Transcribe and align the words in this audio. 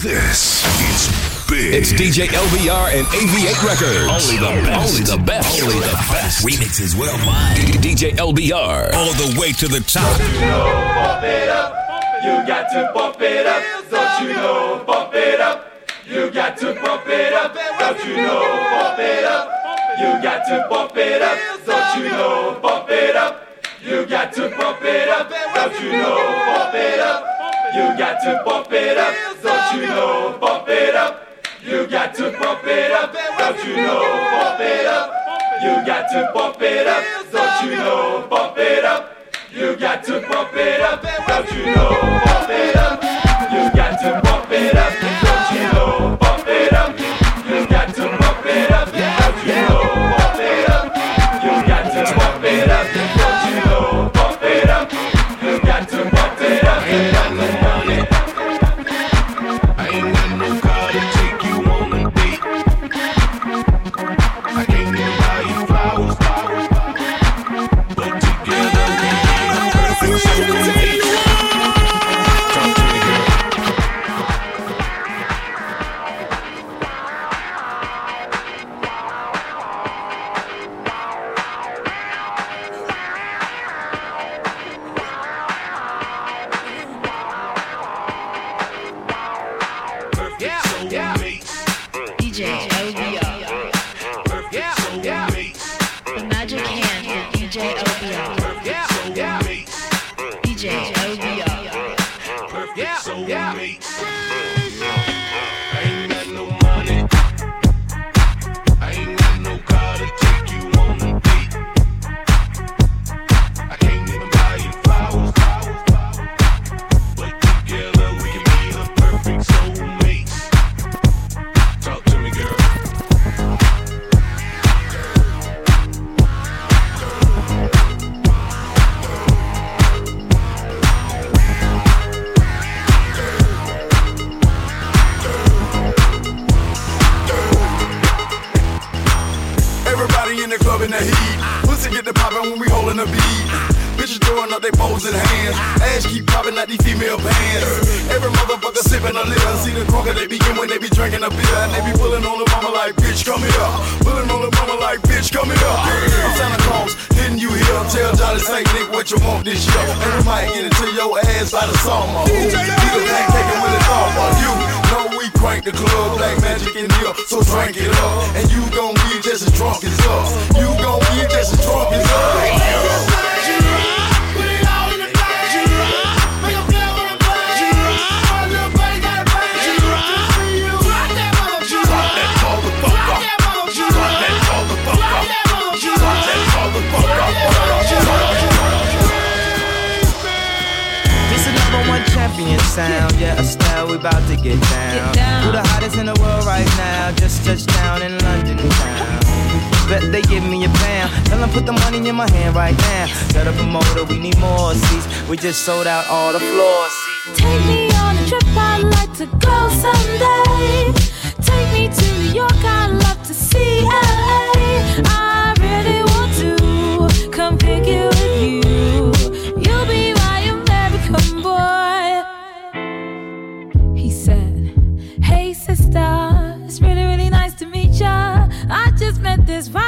This 0.00 0.64
is 0.80 1.12
big. 1.44 1.74
It's 1.74 1.92
DJ 1.92 2.24
LBR 2.32 2.96
and 2.96 3.06
AV8 3.12 3.60
Records. 3.60 4.08
Only 4.08 4.40
the 4.40 4.64
best. 4.64 4.88
Only 4.88 5.04
the 5.04 5.22
best. 5.26 5.62
Only 5.62 5.74
the 5.74 5.92
best. 6.08 6.40
Remixes 6.40 6.96
worldwide. 6.96 7.58
DJ 7.84 8.16
LBR. 8.16 8.94
All 8.94 9.12
the 9.20 9.36
way 9.38 9.52
to 9.52 9.68
the 9.68 9.80
top. 9.80 10.18
You 10.18 10.40
know, 10.40 10.72
bump 10.96 11.24
it 11.24 11.50
up. 11.50 11.76
You 12.24 12.32
got 12.48 12.72
to 12.72 12.90
bump 12.94 13.20
it 13.20 13.44
up. 13.44 13.62
Don't 13.90 14.22
you 14.24 14.32
know, 14.32 14.84
bump 14.86 15.12
it 15.12 15.38
up. 15.38 15.68
You 16.08 16.30
got 16.30 16.56
to 16.56 16.72
bump 16.80 17.06
it 17.06 17.34
up. 17.34 17.54
Don't 17.78 18.04
you 18.08 18.16
know, 18.16 18.40
bump 18.72 18.98
it 19.00 19.24
up. 19.26 19.50
You 20.00 20.22
got 20.22 20.46
to 20.48 20.66
bump 20.70 20.96
it 20.96 21.20
up. 21.20 21.38
Don't 21.66 22.02
you 22.02 22.08
know, 22.08 22.58
bump 22.62 22.88
it 22.88 23.16
up. 23.16 23.44
You 23.84 24.06
got 24.06 24.32
to 24.32 24.48
bump 24.48 24.80
it 24.80 25.08
up. 25.10 25.28
Don't 25.28 25.82
you 25.82 25.92
know, 25.92 26.16
bump 26.48 26.74
it 26.74 27.00
up. 27.00 27.22
You 27.74 27.98
got 27.98 28.22
to 28.24 28.42
bump 28.46 28.72
it 28.72 28.96
up. 28.96 29.29
Don't 29.42 29.80
you 29.80 29.86
know, 29.86 30.38
bump 30.38 30.68
it 30.68 30.94
up. 30.94 31.26
You 31.64 31.86
got 31.86 32.14
to 32.16 32.30
bump 32.38 32.64
it 32.64 32.90
up. 32.92 33.12
Don't 33.38 33.64
you 33.66 33.76
know, 33.76 34.00
bump 34.32 34.60
it 34.60 34.86
up. 34.86 35.10
You 35.62 35.86
got 35.86 36.10
to 36.10 36.30
bump 36.34 36.60
it 36.60 36.86
up. 36.86 37.04
Don't 37.32 37.70
you 37.70 37.76
know, 37.76 38.26
bump 38.28 38.58
it 38.58 38.84
up. 38.84 39.16
You 39.52 39.76
got 39.76 40.04
to 40.04 40.20
bump 40.28 40.54
it 40.54 40.80
up. 40.80 41.02
Don't 41.02 41.52
you 41.52 41.74
know, 41.74 42.20
bump 42.24 42.50
it 42.50 42.76
up. 42.76 43.02
You 43.52 43.70
got 43.76 44.00
to 44.00 44.20
bump 44.22 44.52
it 44.52 44.76
up. 44.76 44.92
Don't 45.00 45.52
you 45.54 45.72
know, 45.72 46.16
bump 46.20 46.48
it 46.48 46.72
up. 46.72 46.98
You 47.48 47.66
got 47.66 47.94
to 47.94 48.04
bump 48.20 48.46
it 48.46 48.70
up. 48.70 48.92
Don't 48.92 49.46
you 49.46 49.54
know, 49.68 50.16
bump 50.16 50.40
it 50.40 50.68
up. 50.68 50.86
You 51.44 51.66
got 51.66 51.84
to 51.92 52.02
bump 52.14 52.44
it 52.44 52.70
up. 52.70 52.86
Don't 53.16 53.44
you 53.48 53.56
know, 53.64 54.10
bump 54.12 54.42
it 54.42 54.70
up. 54.70 54.92
You 55.42 55.60
got 55.60 55.88
to 55.88 56.10
bump 56.10 56.40
it 56.42 56.64
up. 56.64 56.80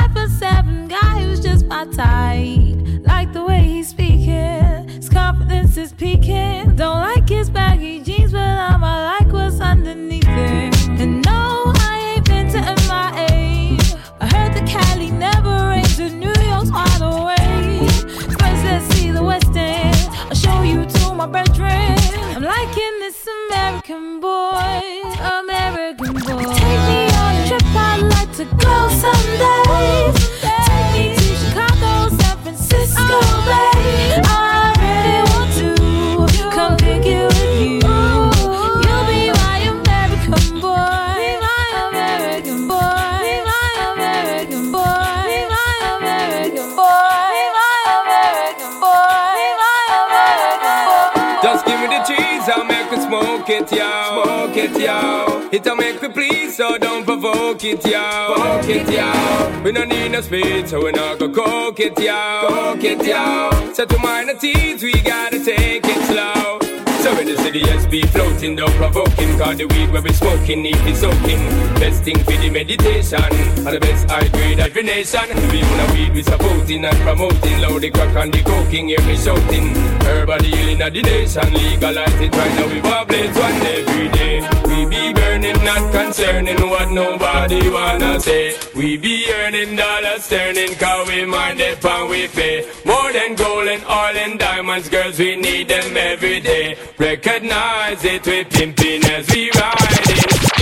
Five 0.03 0.13
foot 0.13 0.31
seven 0.31 0.89
guy 0.89 1.23
who's 1.23 1.41
just 1.41 1.67
my 1.67 1.85
type. 1.87 2.77
Like 3.07 3.33
the 3.33 3.45
way 3.45 3.61
he's 3.61 3.89
speaking, 3.89 4.89
his 4.89 5.09
confidence 5.09 5.77
is 5.77 5.93
peaking. 5.93 6.77
Don't 6.77 7.01
like 7.01 7.29
his 7.29 7.51
baggy 7.51 8.01
jeans, 8.01 8.33
but 8.33 8.41
I'ma 8.41 9.17
like 9.19 9.33
what's 9.33 9.61
underneath 9.61 10.25
it. 10.27 10.89
And 11.01 11.25
no, 11.25 11.73
I 11.77 12.15
ain't 12.17 12.27
been 12.27 12.49
to 12.53 12.61
MIA. 12.61 13.79
I 14.21 14.27
heard 14.35 14.55
the 14.55 14.65
Cali 14.67 15.11
never 15.11 15.69
rains, 15.71 15.99
and 15.99 16.19
New 16.21 16.35
York's 16.51 16.71
wide 16.71 17.03
awake. 17.03 17.91
First, 18.41 18.65
let's 18.65 18.87
see 18.95 19.11
the 19.11 19.23
West 19.23 19.55
End. 19.57 19.97
I'll 20.29 20.35
show 20.35 20.63
you 20.63 20.85
to 20.85 21.15
my 21.15 21.27
bedroom. 21.27 21.97
I'm 22.35 22.43
liking 22.43 22.92
smoke 53.45 53.63
it, 53.63 53.73
yo. 53.73 54.25
Smoke 54.25 54.57
it, 54.57 54.81
yo. 54.81 55.49
It'll 55.53 55.77
make 55.77 56.01
me 56.03 56.09
please, 56.09 56.57
so 56.57 56.79
don't 56.79 57.05
provoke 57.05 57.65
it, 57.65 57.85
yo. 57.85 58.35
Provoke 58.35 58.69
it, 58.69 58.89
yo. 58.91 59.63
We 59.63 59.73
don't 59.73 59.89
need 59.89 60.11
no 60.11 60.21
speed, 60.21 60.69
so 60.69 60.85
we 60.85 60.93
not 60.93 61.19
go 61.19 61.29
coke 61.29 61.81
it, 61.81 61.99
yo. 61.99 62.47
Coke 62.49 62.85
it, 62.85 63.05
yo. 63.05 63.73
So 63.73 63.85
to 63.85 63.99
minor 63.99 64.35
teens, 64.35 64.83
we 64.83 64.93
gotta 64.93 65.43
take 65.45 65.85
it 65.85 66.07
slow. 66.07 66.62
So 67.03 67.13
when 67.17 67.27
the 67.27 67.35
CDS 67.35 67.91
be 67.91 68.01
floating, 68.03 68.55
don't 68.55 68.71
provoking. 68.75 69.37
Cause 69.37 69.57
the 69.59 69.67
weed 69.67 69.91
where 69.91 70.03
we 70.03 70.13
smoking 70.13 70.63
need 70.63 70.79
be 70.85 70.95
soaking. 70.95 71.43
Best 71.83 72.05
thing 72.05 72.19
for 72.23 72.31
the 72.31 72.49
meditation. 72.49 73.19
And 73.19 73.75
the 73.75 73.81
best 73.81 74.09
high 74.09 74.29
grade 74.29 74.61
of. 74.61 74.73
We 74.73 75.63
wanna 75.63 75.93
weed, 75.95 76.15
we 76.15 76.23
supporting 76.23 76.85
and 76.85 76.97
promoting. 76.99 77.61
Loud 77.61 77.83
the 77.83 77.91
crack 77.91 78.15
and 78.15 78.33
the 78.33 78.43
coking, 78.43 78.87
hear 78.87 79.03
me 79.03 79.17
shouting. 79.17 79.75
Herbal 80.07 80.45
healing 80.45 80.81
of 80.81 80.93
the 80.95 81.03
nation. 81.03 81.53
Legalize 81.53 82.21
it 82.21 82.37
right 82.37 82.55
now. 82.55 82.69
We 82.69 82.81
wobblings 82.81 83.37
one 83.37 83.63
every 83.75 84.09
day. 84.11 84.49
We 84.71 84.87
be 84.87 85.13
burning, 85.13 85.65
not 85.65 85.93
concerning 85.93 86.61
what 86.71 86.89
nobody 86.93 87.69
wanna 87.69 88.21
say. 88.21 88.55
We 88.77 88.97
be 88.97 89.27
earning 89.43 89.75
dollars, 89.75 90.29
turning, 90.29 90.75
cause 90.77 91.09
we 91.09 91.25
mind 91.27 91.61
it 91.61 91.85
and 91.85 92.09
we 92.09 92.29
pay. 92.29 92.65
More 92.85 93.13
than 93.13 93.35
gold 93.35 93.67
and 93.67 93.83
oil 93.85 94.17
and 94.25 94.39
diamonds, 94.39 94.89
girls, 94.89 95.19
we 95.19 95.35
need 95.35 95.67
them 95.67 95.97
every 95.97 96.41
day. 96.41 96.77
Recognize 96.99 98.05
it, 98.05 98.27
with 98.27 98.51
pimpin 98.51 98.51
pimping 98.51 99.05
as 99.11 99.29
we 99.31 99.51
ride 99.51 99.77
it. 99.81 100.62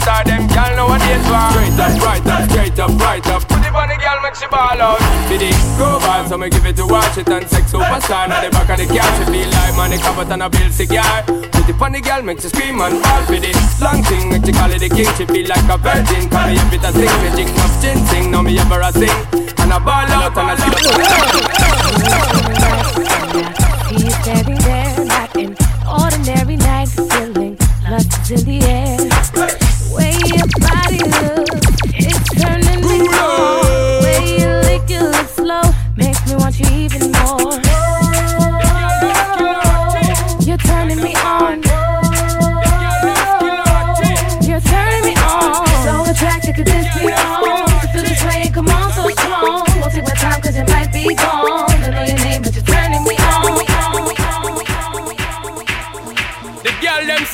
Take 0.00 0.24
superstar, 0.24 0.24
them 0.24 0.48
girl 0.48 0.76
nowadays 0.76 1.24
want 1.28 1.52
Straight 1.52 1.78
up, 1.80 1.92
right 2.00 2.26
up, 2.26 2.50
straight 2.50 2.78
up, 2.78 2.90
right 3.00 3.26
up. 3.28 3.42
Put 3.48 3.60
it 3.60 3.74
on 3.74 3.88
the 3.88 3.96
girl, 3.96 4.20
make 4.22 4.34
she 4.34 4.46
ball 4.48 4.80
out. 4.80 4.98
Did 5.28 5.42
it 5.42 5.54
go 5.76 5.98
bad, 6.00 6.28
so 6.28 6.38
me 6.38 6.48
give 6.48 6.64
it 6.66 6.76
to 6.76 6.86
watch 6.86 7.18
it 7.18 7.28
And 7.28 7.48
sex 7.48 7.72
superstar, 7.72 8.28
now 8.28 8.40
the 8.42 8.50
back 8.50 8.68
of 8.70 8.78
the 8.78 8.86
car 8.86 9.10
She 9.18 9.24
feel 9.28 9.50
like 9.50 9.76
money 9.76 9.98
covered 9.98 10.32
and 10.32 10.42
a 10.42 10.48
bill 10.48 10.70
cigar. 10.70 11.22
Put 11.24 11.68
it 11.68 11.80
on 11.80 11.92
the 11.92 12.00
girl, 12.00 12.22
make 12.22 12.40
she 12.40 12.48
scream 12.48 12.80
and 12.80 13.02
fall 13.04 13.22
for 13.26 13.34
it 13.34 13.56
Long 13.80 14.02
thing, 14.04 14.30
make 14.30 14.44
she 14.44 14.52
call 14.52 14.70
it 14.70 14.80
the 14.80 14.88
king 14.88 15.10
She 15.16 15.26
feel 15.26 15.48
like 15.48 15.68
a 15.68 15.76
virgin, 15.76 16.28
call 16.30 16.46
me 16.48 16.56
every 16.56 16.78
time 16.78 16.94
sing 16.96 17.20
Me 17.20 17.30
drink 17.36 17.52
up 17.60 17.70
gin 17.80 17.98
sing, 18.08 18.30
now 18.30 18.42
me 18.42 18.58
ever 18.58 18.80
a 18.80 18.92
sing. 18.92 19.20
And 19.60 19.72
I 19.72 19.78
ball 19.78 20.08
out 20.16 20.36
and 20.36 20.50
I 20.50 20.64
He's 23.90 24.14
standing 24.22 24.58
there, 24.64 25.04
not 25.04 25.36
an 25.36 25.56
ordinary 25.84 26.56
night, 26.56 26.88
feeling 26.88 27.58
lust 27.90 28.30
is 28.30 28.42
in 28.46 28.60
the 28.60 28.66
air. 28.66 29.39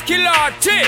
Skill 0.07 0.25
arty 0.25 0.79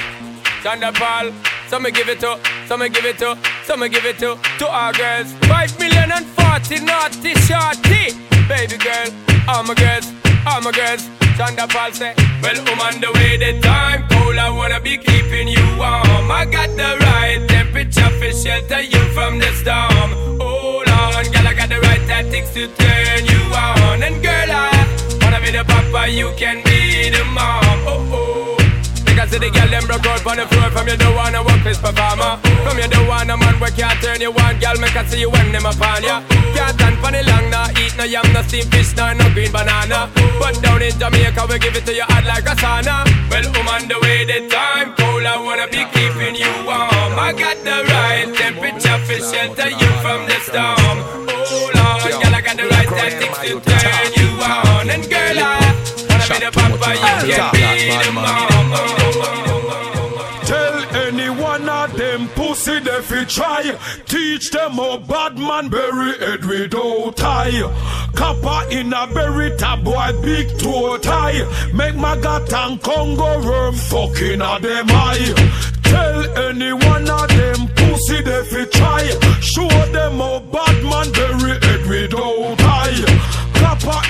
Thunderball 0.63 1.33
So 1.67 1.77
me 1.79 1.91
give 1.91 2.07
it 2.07 2.21
to 2.21 2.39
So 2.67 2.77
me 2.77 2.87
give 2.87 3.05
it 3.05 3.17
to 3.19 3.37
So 3.65 3.75
me 3.75 3.89
give 3.89 4.05
it 4.05 4.17
to 4.19 4.39
To 4.59 4.67
our 4.67 4.93
girls. 4.93 5.33
Five 5.51 5.77
million 5.77 6.09
and 6.11 6.25
forty 6.25 6.79
naughty 6.79 7.35
shorty. 7.47 8.15
Baby 8.47 8.77
girl 8.79 9.09
All 9.49 9.63
my 9.63 9.75
girls 9.75 10.07
All 10.47 10.61
my 10.61 10.71
girls. 10.71 11.03
Thunderball 11.37 11.91
say 11.93 12.13
Well 12.41 12.59
I'm 12.69 12.79
on 12.79 13.01
the 13.01 13.11
way 13.15 13.35
the 13.35 13.59
time 13.59 14.07
cold 14.07 14.37
I 14.37 14.49
wanna 14.49 14.79
be 14.79 14.97
keeping 14.97 15.49
you 15.49 15.65
warm. 15.77 16.31
I 16.31 16.45
got 16.45 16.69
the 16.79 16.91
right 17.05 17.43
temperature 17.49 18.11
for 18.19 18.31
shelter 18.31 18.81
you 18.81 19.03
from 19.11 19.39
the 19.39 19.51
storm. 19.61 20.39
Hold 20.39 20.87
on 20.87 21.23
Girl 21.33 21.47
I 21.51 21.53
got 21.59 21.67
the 21.67 21.79
right 21.81 22.03
tactics 22.07 22.53
to 22.53 22.67
turn 22.67 23.25
you 23.25 23.41
on. 23.53 24.01
And 24.01 24.23
girl 24.23 24.51
I 24.63 24.71
Wanna 25.21 25.41
be 25.41 25.51
the 25.51 25.65
papa, 25.65 26.07
you 26.09 26.31
can 26.37 26.63
be 26.63 27.09
the 27.09 27.25
mom. 27.25 27.83
Oh 27.85 28.15
oh. 28.15 28.48
Because 29.19 29.35
the 29.35 29.51
girl 29.51 29.67
them 29.67 29.83
broke 29.83 30.07
out 30.07 30.23
on 30.31 30.37
the 30.39 30.47
floor 30.47 30.71
from 30.71 30.87
you 30.87 30.95
don't 30.95 31.11
wanna 31.11 31.43
work 31.43 31.59
this 31.59 31.75
performer. 31.75 32.39
From 32.63 32.79
you 32.79 32.87
don't 32.87 33.03
want 33.03 33.27
a 33.27 33.35
man 33.35 33.59
where 33.59 33.67
can't 33.75 33.99
turn 33.99 34.23
you 34.23 34.31
on, 34.31 34.55
girl. 34.63 34.79
Make 34.79 34.95
I 34.95 35.03
see 35.11 35.19
you 35.19 35.29
when 35.29 35.51
them 35.51 35.67
upon 35.67 36.07
ya. 36.07 36.23
Can't 36.55 36.71
stand 36.79 36.95
for 37.03 37.11
the 37.11 37.19
long, 37.27 37.51
nah 37.51 37.67
eat 37.83 37.91
no 37.99 38.07
yam, 38.07 38.23
no 38.31 38.39
steamed 38.47 38.71
fish, 38.71 38.95
nah 38.95 39.11
no 39.11 39.27
green 39.35 39.51
banana. 39.51 40.07
But 40.39 40.63
down 40.63 40.79
in 40.79 40.95
Jamaica 40.95 41.51
we 41.51 41.59
give 41.59 41.75
it 41.75 41.83
to 41.87 41.93
you 41.99 42.07
hot 42.07 42.23
like 42.31 42.47
a 42.47 42.55
sauna. 42.63 43.03
Well, 43.27 43.43
I'm 43.43 43.67
on 43.67 43.83
the 43.91 43.99
way, 43.99 44.23
the 44.23 44.47
time 44.47 44.95
cold. 44.95 45.27
I 45.27 45.35
wanna 45.35 45.67
be 45.67 45.83
keeping 45.91 46.39
you 46.39 46.53
warm. 46.63 47.19
I 47.19 47.35
got 47.35 47.59
the 47.59 47.75
right 47.91 48.31
temperature 48.39 48.99
for 49.03 49.19
shelter 49.19 49.67
you 49.67 49.91
from 49.99 50.31
the 50.31 50.39
storm. 50.47 50.95
Hold 51.27 51.75
on, 51.75 52.07
girl, 52.23 52.35
I 52.35 52.39
got 52.39 52.55
the 52.55 52.71
right 52.71 52.87
tactics 52.87 53.39
to 53.43 53.59
turn 53.67 54.09
you 54.15 54.31
on. 54.47 54.87
And 54.87 55.03
girl, 55.11 55.43
I 55.43 55.75
wanna 56.07 56.23
be 56.23 56.37
the 56.39 56.51
papa, 56.55 56.89
you 57.27 57.35
can 57.35 57.51
be 57.51 57.99
the 57.99 58.11
mom. 58.15 58.48
They 62.79 63.01
fi 63.01 63.23
try. 63.25 63.77
Teach 64.05 64.51
them 64.51 64.73
how 64.73 64.97
bad 64.97 65.37
man 65.37 65.69
bury 65.69 66.17
head 66.19 66.45
without 66.45 67.17
tie. 67.17 67.61
Kappa 68.15 68.67
in 68.71 68.93
a 68.93 69.07
berry 69.07 69.49
boy 69.83 70.21
big 70.21 70.47
toe 70.59 70.97
tie. 70.97 71.43
Make 71.73 71.95
Magat 71.95 72.51
and 72.53 72.81
Congo 72.81 73.45
worm 73.45 73.75
fucking 73.75 74.41
a 74.41 74.59
them 74.59 74.87
eye. 74.89 75.33
Tell 75.83 76.37
any 76.47 76.73
one 76.73 77.09
of 77.09 77.27
them 77.29 77.67
pussy 77.75 78.21
they 78.21 78.43
fi 78.43 78.65
try. 78.65 79.03
Show 79.41 79.69
them 79.91 80.17
how 80.17 80.39
bad 80.39 80.83
man 80.83 81.11
bury 81.11 81.59
head 81.65 81.87
without 81.87 82.57
tie. 82.59 83.38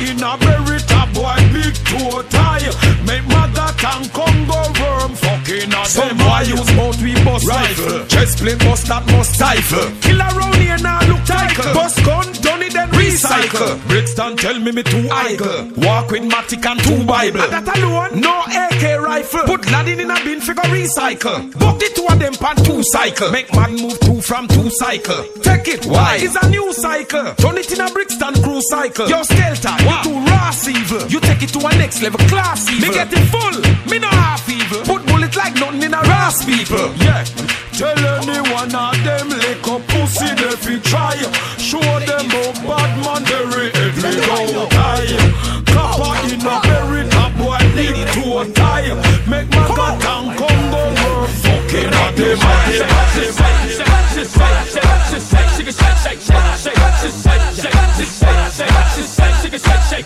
In 0.01 0.23
a 0.23 0.37
berry 0.37 0.79
tab 0.87 1.13
boy 1.13 1.35
big 1.51 1.75
toe 1.83 2.21
tie. 2.29 2.71
Make 3.05 3.25
Magat 3.27 3.83
and 3.83 4.07
Congo 4.13 4.61
worm 4.79 5.13
fucking 5.15 5.73
a 5.73 5.85
Some 5.85 6.07
them 6.07 6.17
boy 6.17 6.41
use 6.47 6.71
mouth 6.75 7.01
we 7.01 7.13
bust 7.25 7.45
rifle. 7.47 8.05
Chest 8.07 8.37
plate 8.39 8.59
bust 8.59 8.87
that 8.87 9.05
must 9.11 9.33
stifle. 9.35 9.91
Kill 10.01 10.19
around 10.21 10.55
here 10.55 10.77
now 10.77 10.99
look 11.07 11.23
title. 11.25 11.73
Bust 11.73 12.03
gun, 12.05 12.31
done 12.41 12.61
it 12.63 12.73
then 12.73 12.89
recycle. 12.91 13.87
Brixton 13.87 14.37
tell 14.37 14.59
me 14.59 14.71
me 14.71 14.83
too 14.83 15.07
idle. 15.11 15.69
Walk 15.77 16.11
with 16.11 16.23
Matic 16.23 16.65
and 16.65 16.79
two 16.79 17.03
Bible. 17.05 17.41
And 17.41 17.51
that 17.51 17.77
alone, 17.77 18.21
no 18.21 18.43
AK 18.47 19.01
rifle. 19.01 19.43
Put 19.43 19.69
Latin 19.71 19.99
in 19.99 20.11
a 20.11 20.23
bin 20.23 20.39
figure 20.39 20.63
recycle. 20.71 21.51
Book 21.59 21.79
the 21.79 21.91
two 21.93 22.05
of 22.07 22.19
them 22.19 22.33
pan 22.33 22.55
two 22.63 22.83
cycle. 22.83 23.31
Make 23.31 23.53
man 23.53 23.75
move 23.75 23.99
two 23.99 24.21
from 24.21 24.47
two 24.47 24.69
cycle. 24.69 25.25
Take 25.41 25.67
it, 25.67 25.85
why? 25.85 26.19
It's 26.21 26.35
a 26.35 26.49
new 26.49 26.71
cycle. 26.73 27.35
Turn 27.35 27.57
it 27.57 27.71
in 27.71 27.81
a 27.81 27.89
Brixton 27.91 28.41
crew 28.43 28.61
cycle. 28.61 29.07
Your 29.09 29.23
skeleton, 29.23 29.85
you 29.89 30.03
too 30.03 30.19
raw 30.29 30.39
evil. 30.67 31.07
You 31.07 31.19
take 31.19 31.43
it 31.43 31.49
to 31.49 31.59
a 31.59 31.71
next 31.77 32.01
level 32.01 32.19
class 32.27 32.69
evil. 32.69 32.87
Me 32.89 32.93
get 32.93 33.11
it 33.11 33.25
full, 33.33 33.55
me 33.89 33.99
no 33.99 34.07
half 34.09 34.47
evil. 34.49 34.81
Put 34.83 35.05
bullet 35.07 35.35
like 35.35 35.55
nothing 35.55 35.83
in 35.83 35.93
a 35.93 36.01
rasp 36.01 36.47
people. 36.47 36.93
Yeah. 36.97 37.23
Tell 37.79 37.95
any 37.95 38.39
one 38.51 38.75
of 38.75 39.03
them 39.03 39.29
lick 39.29 39.65
up 39.67 39.81
pussy 39.87 40.27
they 40.35 40.55
fi 40.63 40.79
try. 40.79 41.15
Show 41.57 41.79
them 41.79 42.29
how 42.29 42.51
bad 42.67 42.91
man 43.03 43.23
bury 43.29 43.69
head 43.71 43.95
without 43.95 44.69
tie. 44.71 45.17
Kappa 45.65 46.09
in 46.33 46.41
a 46.41 46.55
berry 46.67 47.03
top 47.09 47.31
boy 47.37 47.57
need 47.75 48.07
to 48.15 48.23
a 48.39 48.41
tie. 48.53 48.93
Make 49.29 49.49
my 49.49 49.67
God 49.77 50.03
and 50.13 50.37
Congo 50.37 50.83
work 51.01 51.29
fucking 51.43 51.93
at 51.93 52.15
them 52.15 52.39
at 52.39 52.79
them. 52.79 52.99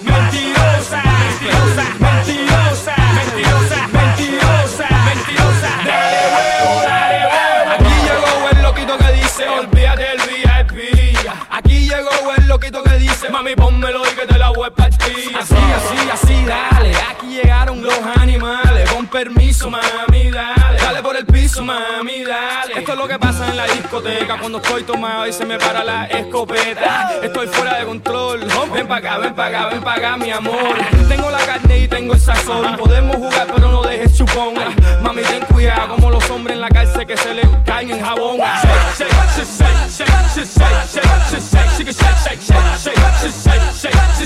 Mentirosa, 0.02 1.04
mentirosa, 1.04 1.84
mentirosa, 2.00 2.96
mentirosa, 3.14 3.88
mentirosa, 3.88 4.88
mentirosa. 5.06 5.70
Dale 5.86 6.22
huevo, 6.34 6.82
dale 6.84 7.20
huevo. 7.28 7.72
Aquí 7.74 7.94
llegó 8.04 8.50
el 8.50 8.62
loquito 8.64 8.98
que 8.98 9.12
dice, 9.14 9.48
olvídate 9.50 10.04
del 10.04 10.22
VIP. 10.22 11.30
Aquí 11.52 11.88
llegó 11.88 12.34
el 12.36 12.48
loquito 12.48 12.84
que 12.84 12.98
dice, 12.98 13.30
mami, 13.30 13.56
pónmelo 13.56 14.02
y 14.12 14.16
que 14.16 14.26
te 14.26 14.38
la 14.40 14.50
voy 14.50 14.70
a. 14.70 14.84
Así, 14.84 15.56
así, 15.56 16.10
así, 16.12 16.46
dale. 16.46 16.92
Aquí 17.12 17.28
llegaron 17.28 17.84
los 17.84 18.00
animales. 18.18 18.90
Con 18.90 19.06
permiso, 19.08 19.70
mami, 19.70 20.32
dale. 20.32 20.80
Dale 20.80 21.02
por 21.04 21.16
el 21.16 21.26
piso, 21.26 21.64
mami, 21.64 22.24
dale. 22.24 22.80
Esto 22.80 22.94
es 22.94 22.98
lo 22.98 23.08
que 23.08 23.20
pasa 23.20 23.50
en 23.50 23.58
la 23.58 23.66
discoteca 23.66 24.38
cuando 24.40 24.60
estoy 24.60 24.84
tomado 24.84 25.28
y 25.28 25.34
se 25.34 25.46
me 25.46 25.58
para 25.60 25.84
la 25.84 26.06
escopeta. 26.06 27.20
Estoy 27.22 27.48
fuera 27.48 27.80
de 27.80 27.86
control. 27.86 28.43
Ven 28.84 28.90
pa' 28.90 28.98
acá, 28.98 29.18
ven 29.18 29.34
pa' 29.34 29.46
acá, 29.46 29.70
ven 29.70 29.82
pa' 29.82 29.94
acá, 29.94 30.18
mi 30.18 30.30
amor. 30.30 30.76
Tengo 31.08 31.32
la 31.32 31.38
carne 31.46 31.80
y 31.80 31.88
tengo 31.88 32.16
el 32.16 32.20
sazón. 32.20 32.76
Podemos 32.76 33.16
jugar, 33.16 33.48
pero 33.48 33.72
no 33.72 33.82
dejes 33.82 34.18
chupón. 34.18 34.56
Mami, 35.02 35.22
ten 35.22 35.46
cuidado 35.46 35.96
como 35.96 36.12
los 36.12 36.30
hombres 36.30 36.56
en 36.56 36.62
la 36.62 36.68
cárcel 36.68 37.08
que 37.08 37.16
se 37.16 37.34
le 37.34 37.44
caen 37.66 37.92
en 37.92 38.02
jabón. 38.02 38.40
Shake, 38.40 38.68
shake, 38.98 39.10
shake, 39.36 39.48
shake, 39.88 40.10
shake, 40.10 40.12
shake, 40.34 40.60
shake, 40.92 41.24
shake, 41.32 41.64
shake, 41.64 41.94
shake, 41.94 42.20
shake, 42.20 42.42
shake, 42.42 42.42
shake, 42.42 42.44
shake, 42.44 42.84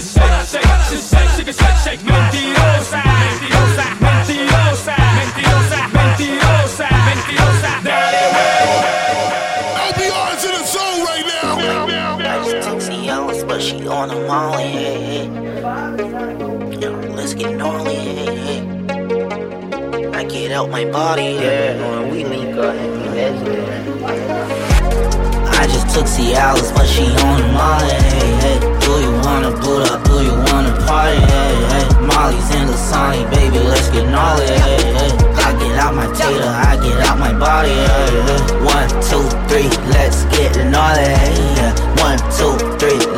shake, 0.09 0.65
shake, 0.87 1.23
shake, 1.37 1.53
shake, 1.53 1.77
shake. 1.83 2.01
Mentirosa, 2.03 2.97
mentirosa, 2.97 3.03
mentirosa, 3.05 3.46
on 13.97 14.09
them 14.09 14.29
all, 14.29 14.59
yeah. 14.59 15.23
yeah. 16.81 16.89
let's 17.17 17.33
get 17.33 17.55
gnarly. 17.55 17.97
I 20.13 20.23
get 20.23 20.51
out 20.51 20.69
my 20.69 20.85
body, 20.85 21.29
yeah. 21.41 21.73
When 21.81 22.11
we 22.11 22.23
link 22.23 22.55
up. 22.57 22.75
I 25.59 25.63
just 25.73 25.87
took 25.95 26.05
Cialis, 26.05 26.69
but 26.75 26.85
she 26.85 27.05
on 27.25 27.41
the 27.41 27.49
molly. 27.57 27.89
Hey, 28.13 28.31
hey. 28.43 28.59
Do 28.85 28.91
you 29.05 29.13
wanna 29.25 29.51
boot 29.61 29.89
up? 29.89 30.03
Do 30.05 30.21
you 30.21 30.35
wanna 30.45 30.73
party? 30.85 31.17
Hey, 31.17 31.55
hey. 31.71 31.85
Molly's 32.05 32.49
in 32.53 32.67
the 32.67 32.77
Sonic, 32.77 33.27
baby, 33.31 33.59
let's 33.71 33.89
get 33.89 34.05
gnarly. 34.13 34.45
Hey, 34.45 34.93
hey. 34.97 35.11
I 35.45 35.49
get 35.57 35.73
out 35.83 35.95
my 35.95 36.05
tater, 36.13 36.53
I 36.69 36.77
get 36.85 36.97
out 37.07 37.17
my 37.17 37.33
body. 37.33 37.73
Hey, 37.73 38.13
hey. 38.29 38.41
One, 38.61 38.89
two, 39.09 39.25
three, 39.49 39.69
let's 39.89 40.25
get 40.25 40.53
gnarly. 40.69 41.01
Hey, 41.01 41.33
yeah. 41.57 41.73
One, 42.05 42.19
two, 42.37 42.53
three, 42.77 43.16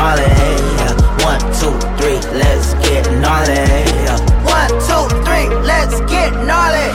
gnarly. 0.00 0.32
Yeah. 0.80 0.96
One, 1.28 1.40
two, 1.60 1.74
three, 1.98 2.18
let's 2.40 2.72
get 2.84 3.04
gnarly. 3.20 3.60
Yeah. 4.06 4.16
One, 4.56 4.72
two, 4.88 5.04
three, 5.24 5.48
let's 5.60 6.00
get 6.10 6.32
gnarly. 6.48 6.88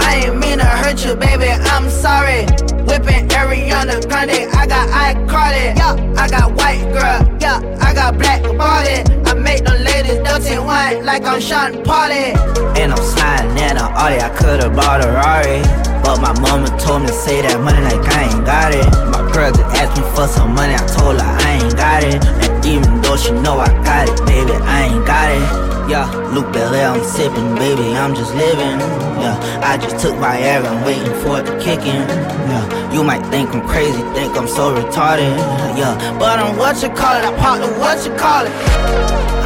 I 0.00 0.24
ain't 0.24 0.38
mean 0.38 0.58
to 0.58 0.64
hurt 0.64 1.04
you, 1.04 1.14
baby. 1.14 1.50
I'm 1.74 1.90
sorry. 1.90 2.46
Whipping 2.88 3.28
Ariana 3.28 3.96
Grande, 4.08 4.48
I 4.60 4.66
got 4.66 4.88
iCarly. 4.88 5.76
Yeah, 5.76 6.22
I 6.22 6.28
got 6.28 6.54
white 6.56 6.84
girl. 6.96 7.20
Yeah, 7.40 7.60
I 7.80 7.92
got 7.92 8.16
black 8.16 8.42
body. 8.56 8.96
I 9.28 9.34
make 9.34 9.64
the 9.64 9.76
ladies 9.88 10.18
dirty 10.26 10.58
wine 10.58 11.04
like 11.04 11.24
I'm 11.24 11.40
Sean 11.40 11.84
Party. 11.84 12.32
And 12.80 12.92
I'm 12.92 13.04
sliding 13.12 13.58
in 13.58 13.76
a 13.76 13.86
Audi. 14.00 14.18
I 14.20 14.30
could've 14.30 14.74
bought 14.74 15.04
a 15.04 15.08
Rari. 15.08 15.60
But 16.02 16.20
my 16.20 16.32
mama 16.40 16.68
told 16.78 17.02
me 17.02 17.08
to 17.08 17.12
say 17.12 17.42
that 17.42 17.60
money 17.60 17.80
like 17.80 18.04
I 18.16 18.24
ain't 18.28 18.44
got 18.46 18.72
it. 18.72 18.88
My 19.12 19.23
girl 19.34 19.50
asked 19.74 19.98
me 19.98 20.06
for 20.14 20.28
some 20.28 20.54
money, 20.54 20.74
I 20.74 20.86
told 20.86 21.18
her 21.18 21.26
I 21.26 21.58
ain't 21.58 21.76
got 21.76 22.02
it. 22.06 22.22
And 22.46 22.64
even 22.64 23.02
though 23.02 23.16
she 23.16 23.32
know 23.42 23.58
I 23.58 23.68
got 23.82 24.06
it, 24.08 24.18
baby, 24.24 24.54
I 24.62 24.86
ain't 24.86 25.04
got 25.04 25.28
it. 25.34 25.90
Yeah, 25.90 26.06
Luc 26.32 26.46
Belaire, 26.54 26.94
I'm 26.94 27.04
sipping, 27.04 27.54
baby, 27.56 27.92
I'm 27.98 28.14
just 28.14 28.32
living. 28.34 28.78
Yeah, 29.20 29.36
I 29.60 29.76
just 29.76 29.98
took 29.98 30.16
my 30.18 30.38
air, 30.38 30.62
I'm 30.62 30.86
waiting 30.86 31.12
for 31.20 31.40
it 31.40 31.46
to 31.50 31.54
kick 31.58 31.80
in. 31.80 32.06
Yeah, 32.48 32.64
you 32.94 33.02
might 33.02 33.26
think 33.26 33.52
I'm 33.52 33.66
crazy, 33.66 34.00
think 34.14 34.38
I'm 34.38 34.48
so 34.48 34.72
retarded. 34.72 35.34
Yeah, 35.76 35.98
but 36.18 36.38
I'm 36.38 36.56
what 36.56 36.80
you 36.80 36.88
call 36.88 37.18
it, 37.18 37.24
I 37.26 37.34
pop 37.36 37.58
the 37.58 37.68
what 37.82 37.98
you 38.06 38.14
call 38.14 38.46
it. 38.46 38.54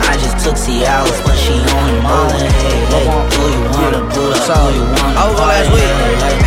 I 0.05 0.15
just 0.21 0.45
took 0.45 0.55
Cialis, 0.55 1.19
but 1.25 1.37
she 1.37 1.57
on 1.57 1.87
the 1.97 2.03
molly. 2.05 2.45
Hey, 2.61 2.85
hey, 2.93 3.09
do 3.33 3.43
you 3.57 3.62
wanna 3.73 4.03
boot 4.12 4.37
up? 4.37 4.69
Do 4.69 4.77
you 4.77 4.85
wanna 4.85 5.25
on 5.25 5.35
last 5.35 5.73
week. 5.73 6.38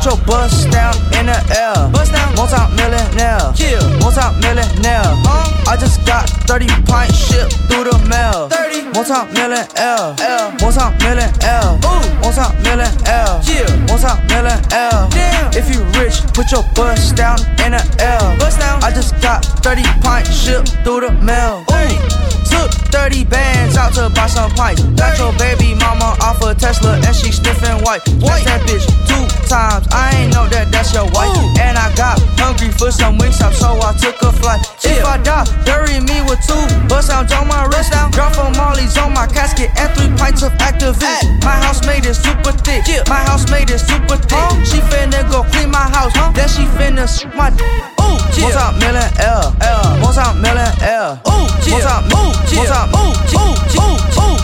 Put 0.00 0.10
your 0.10 0.26
bust 0.26 0.70
down 0.70 0.94
in 1.18 1.26
the 1.26 1.38
air. 1.56 1.90
Bust 1.92 2.12
down. 2.12 2.34
Multi 2.34 2.56
millionaire. 2.76 3.52
Chill. 3.54 3.82
Multi 4.00 4.24
millionaire. 4.40 5.04
Uh-huh. 5.04 5.70
I 5.72 5.76
just 5.76 6.04
got 6.06 6.28
30 6.48 6.66
pints 6.88 7.16
shipped 7.16 7.52
through 7.68 7.84
the 7.84 7.98
mail. 8.08 8.48
30. 8.48 8.92
Multi 8.92 9.12
million 9.34 9.66
L. 9.76 10.16
L. 10.20 10.52
Multi 10.60 10.84
million 11.04 11.30
L. 11.42 11.78
Multi 12.22 12.46
million 12.64 12.92
L. 13.06 13.42
Chill. 13.42 13.68
Multi 13.88 14.12
million 14.28 14.58
L. 14.72 15.08
Damn. 15.10 15.29
If 15.52 15.66
you 15.74 15.82
rich, 15.98 16.22
put 16.32 16.52
your 16.52 16.62
bust 16.74 17.16
down 17.16 17.38
in 17.66 17.74
a 17.74 17.82
L. 17.98 18.38
Bust 18.38 18.60
down. 18.60 18.82
I 18.82 18.90
just 18.90 19.20
got 19.20 19.44
30 19.44 19.82
pints 20.00 20.30
shipped 20.30 20.70
through 20.84 21.00
the 21.00 21.12
mail. 21.22 21.64
Ooh. 21.70 22.20
Took 22.50 22.70
30 22.90 23.24
bands 23.24 23.76
out 23.76 23.94
to 23.94 24.10
buy 24.10 24.26
some 24.26 24.50
pipes. 24.52 24.82
Got 24.98 25.18
your 25.18 25.32
baby 25.38 25.74
mama 25.74 26.16
off 26.20 26.42
a 26.42 26.54
Tesla 26.54 26.98
and 26.98 27.14
she 27.14 27.32
sniffing 27.32 27.82
white. 27.86 28.02
White 28.18 28.44
that 28.44 28.62
bitch 28.66 28.86
two 29.06 29.24
times. 29.48 29.86
I 29.92 30.10
ain't 30.18 30.34
know 30.34 30.48
that 30.48 30.70
that's 30.70 30.92
your 30.92 31.06
wife. 31.10 31.30
And 31.58 31.78
I 31.78 31.94
got 31.94 32.18
hungry 32.38 32.70
for 32.70 32.90
some 32.90 33.18
wings 33.18 33.40
up, 33.40 33.54
so 33.54 33.78
I 33.80 33.94
took 33.96 34.20
a 34.22 34.32
flight. 34.32 34.60
If 34.82 35.04
I 35.04 35.18
die, 35.22 35.46
bury 35.64 36.00
me 36.00 36.22
with 36.26 36.42
two 36.46 36.58
bust 36.88 37.08
sounds 37.08 37.32
on 37.32 37.46
my 37.46 37.64
wrist. 37.66 37.92
Now. 37.92 38.10
Drop 38.10 38.34
from 38.34 38.52
Molly's 38.56 38.96
on 38.98 39.14
my 39.14 39.26
casket 39.26 39.70
and 39.78 39.88
three 39.94 40.10
pints 40.18 40.42
of 40.42 40.52
Actavis. 40.58 41.22
My 41.42 41.56
house 41.62 41.86
made 41.86 42.04
it 42.04 42.14
super 42.14 42.52
thick. 42.52 42.84
My 43.08 43.22
house 43.22 43.48
made 43.50 43.70
it 43.70 43.78
super 43.78 44.16
thick. 44.16 44.48
She 44.66 44.78
finna 44.90 45.22
go 45.30 45.39
clean 45.44 45.70
my 45.70 45.88
house. 45.96 46.12
Then 46.34 46.48
she 46.48 46.64
finna 46.76 47.06
my. 47.34 47.50
Ooh, 47.50 47.99
multi 48.38 48.78
million 48.78 49.10
L. 49.18 49.54
L. 49.60 49.98
Multi 49.98 50.40
million 50.40 50.70
L. 50.82 51.20
Ooh, 51.26 51.46
multi 51.50 51.70
ooh, 51.72 52.02
multi 52.10 52.56
ooh, 52.56 52.70
ooh, 52.70 53.56
ooh, 53.78 53.96
ooh, 54.20 54.40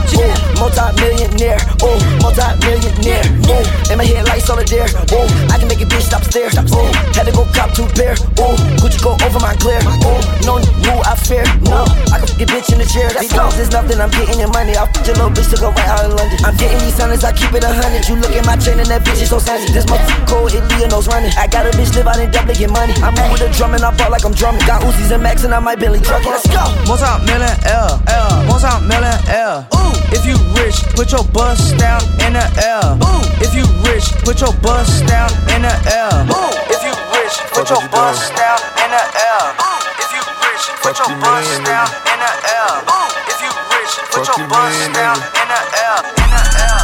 Multi-millionaire, 0.57 1.61
ooh, 1.85 2.01
multi-millionaire, 2.25 3.29
ooh. 3.53 3.92
In 3.92 4.01
my 4.01 4.09
head 4.09 4.25
like 4.25 4.40
solitaire, 4.40 4.88
ooh. 5.12 5.29
I 5.53 5.61
can 5.61 5.68
make 5.68 5.85
a 5.85 5.87
bitch 5.87 6.09
stop 6.09 6.25
stare, 6.25 6.49
ooh. 6.49 6.88
Had 7.12 7.29
to 7.29 7.33
go 7.33 7.44
cop 7.53 7.77
two 7.77 7.85
pair, 7.92 8.16
ooh. 8.40 8.57
Gucci 8.81 8.96
go 9.05 9.12
over 9.20 9.38
my 9.38 9.53
clear, 9.61 9.79
ooh. 9.85 10.20
No 10.49 10.57
rule 10.88 11.05
I 11.05 11.12
fear, 11.14 11.44
no. 11.68 11.85
I 12.09 12.25
can 12.25 12.33
get 12.40 12.49
bitch 12.49 12.72
in 12.72 12.81
the 12.81 12.88
chair. 12.88 13.12
These 13.20 13.37
dogs 13.37 13.61
is 13.61 13.70
nothing, 13.70 14.01
I'm 14.01 14.11
getting 14.11 14.40
your 14.40 14.49
money. 14.49 14.72
I'll 14.81 14.88
put 14.88 15.05
your 15.07 15.20
little 15.20 15.31
bitch 15.31 15.53
to 15.53 15.61
go 15.61 15.68
right 15.77 15.92
out 15.92 16.09
in 16.09 16.16
London. 16.16 16.40
I'm 16.40 16.57
getting 16.57 16.81
these 16.81 16.96
hundreds, 16.96 17.22
I 17.22 17.37
keep 17.37 17.53
it 17.53 17.62
a 17.62 17.70
hundred. 17.70 18.09
You 18.09 18.16
look 18.16 18.33
at 18.33 18.49
my 18.49 18.57
chain 18.57 18.81
and 18.81 18.88
that 18.88 19.05
bitch 19.05 19.20
is 19.20 19.29
so 19.29 19.38
sunny. 19.38 19.68
This 19.77 19.85
motherfucker 19.85 20.25
cold, 20.25 20.57
it 20.57 20.64
Leonos 20.72 21.07
running. 21.12 21.37
I 21.37 21.46
got 21.46 21.68
a 21.68 21.70
bitch 21.77 21.92
live 21.92 22.09
out 22.09 22.16
in 22.16 22.33
Dublin, 22.33 22.57
get 22.57 22.72
money. 22.72 22.96
I'm 23.05 23.12
in 23.12 23.29
with 23.29 23.44
a 23.44 23.53
drum 23.53 23.76
and 23.77 23.85
I 23.85 23.93
ball 23.93 24.11
like 24.11 24.25
I'm 24.25 24.33
drumming. 24.33 24.65
Got 24.65 24.83
Uzis 24.83 25.12
and 25.12 25.23
Max 25.23 25.45
and 25.45 25.53
I 25.53 25.61
might 25.61 25.79
Billy 25.79 26.01
truck. 26.01 26.25
Let's 26.25 26.49
go. 26.49 26.65
Multi 26.89 27.07
million 27.29 27.53
L. 27.69 28.01
L. 28.09 28.33
Multi 28.49 28.73
million 28.89 29.17
L. 29.29 29.69
Ooh. 29.77 29.93
If 30.11 30.25
you 30.25 30.41
rich, 30.57 30.81
put 30.97 31.12
your 31.12 31.23
bust 31.37 31.77
down 31.77 32.01
in 32.25 32.33
the 32.33 32.47
L. 32.65 32.97
Ooh. 33.05 33.23
If 33.45 33.53
you 33.53 33.69
rich, 33.85 34.09
put 34.25 34.41
your 34.41 34.57
bust 34.65 35.05
down 35.05 35.29
in 35.53 35.62
the 35.62 35.75
L. 35.93 36.25
Ooh. 36.33 36.53
If 36.73 36.81
you 36.81 36.97
rich, 37.12 37.37
put 37.53 37.69
your 37.69 37.85
bust 37.93 38.33
down 38.33 38.59
in 38.81 38.89
the 38.89 39.05
L. 39.05 39.45
Ooh. 39.61 39.81
If 40.01 40.09
you 40.17 40.25
rich, 40.25 40.65
put 40.81 40.97
your 40.97 41.12
bust 41.21 41.61
down 41.69 41.87
in 42.09 42.19
the 42.19 42.33
L. 42.33 42.75
Ooh. 42.81 43.09
If 43.29 43.39
you 43.45 43.53
rich, 43.53 43.93
put 44.09 44.25
Fuck 44.25 44.41
your 44.41 44.41
you, 44.41 44.51
bust 44.51 44.81
man, 44.89 44.97
down 44.97 45.19
in 45.21 45.49
the 45.53 45.61
L. 45.85 46.01
In 46.17 46.29
the 46.33 46.43
L. 46.65 46.81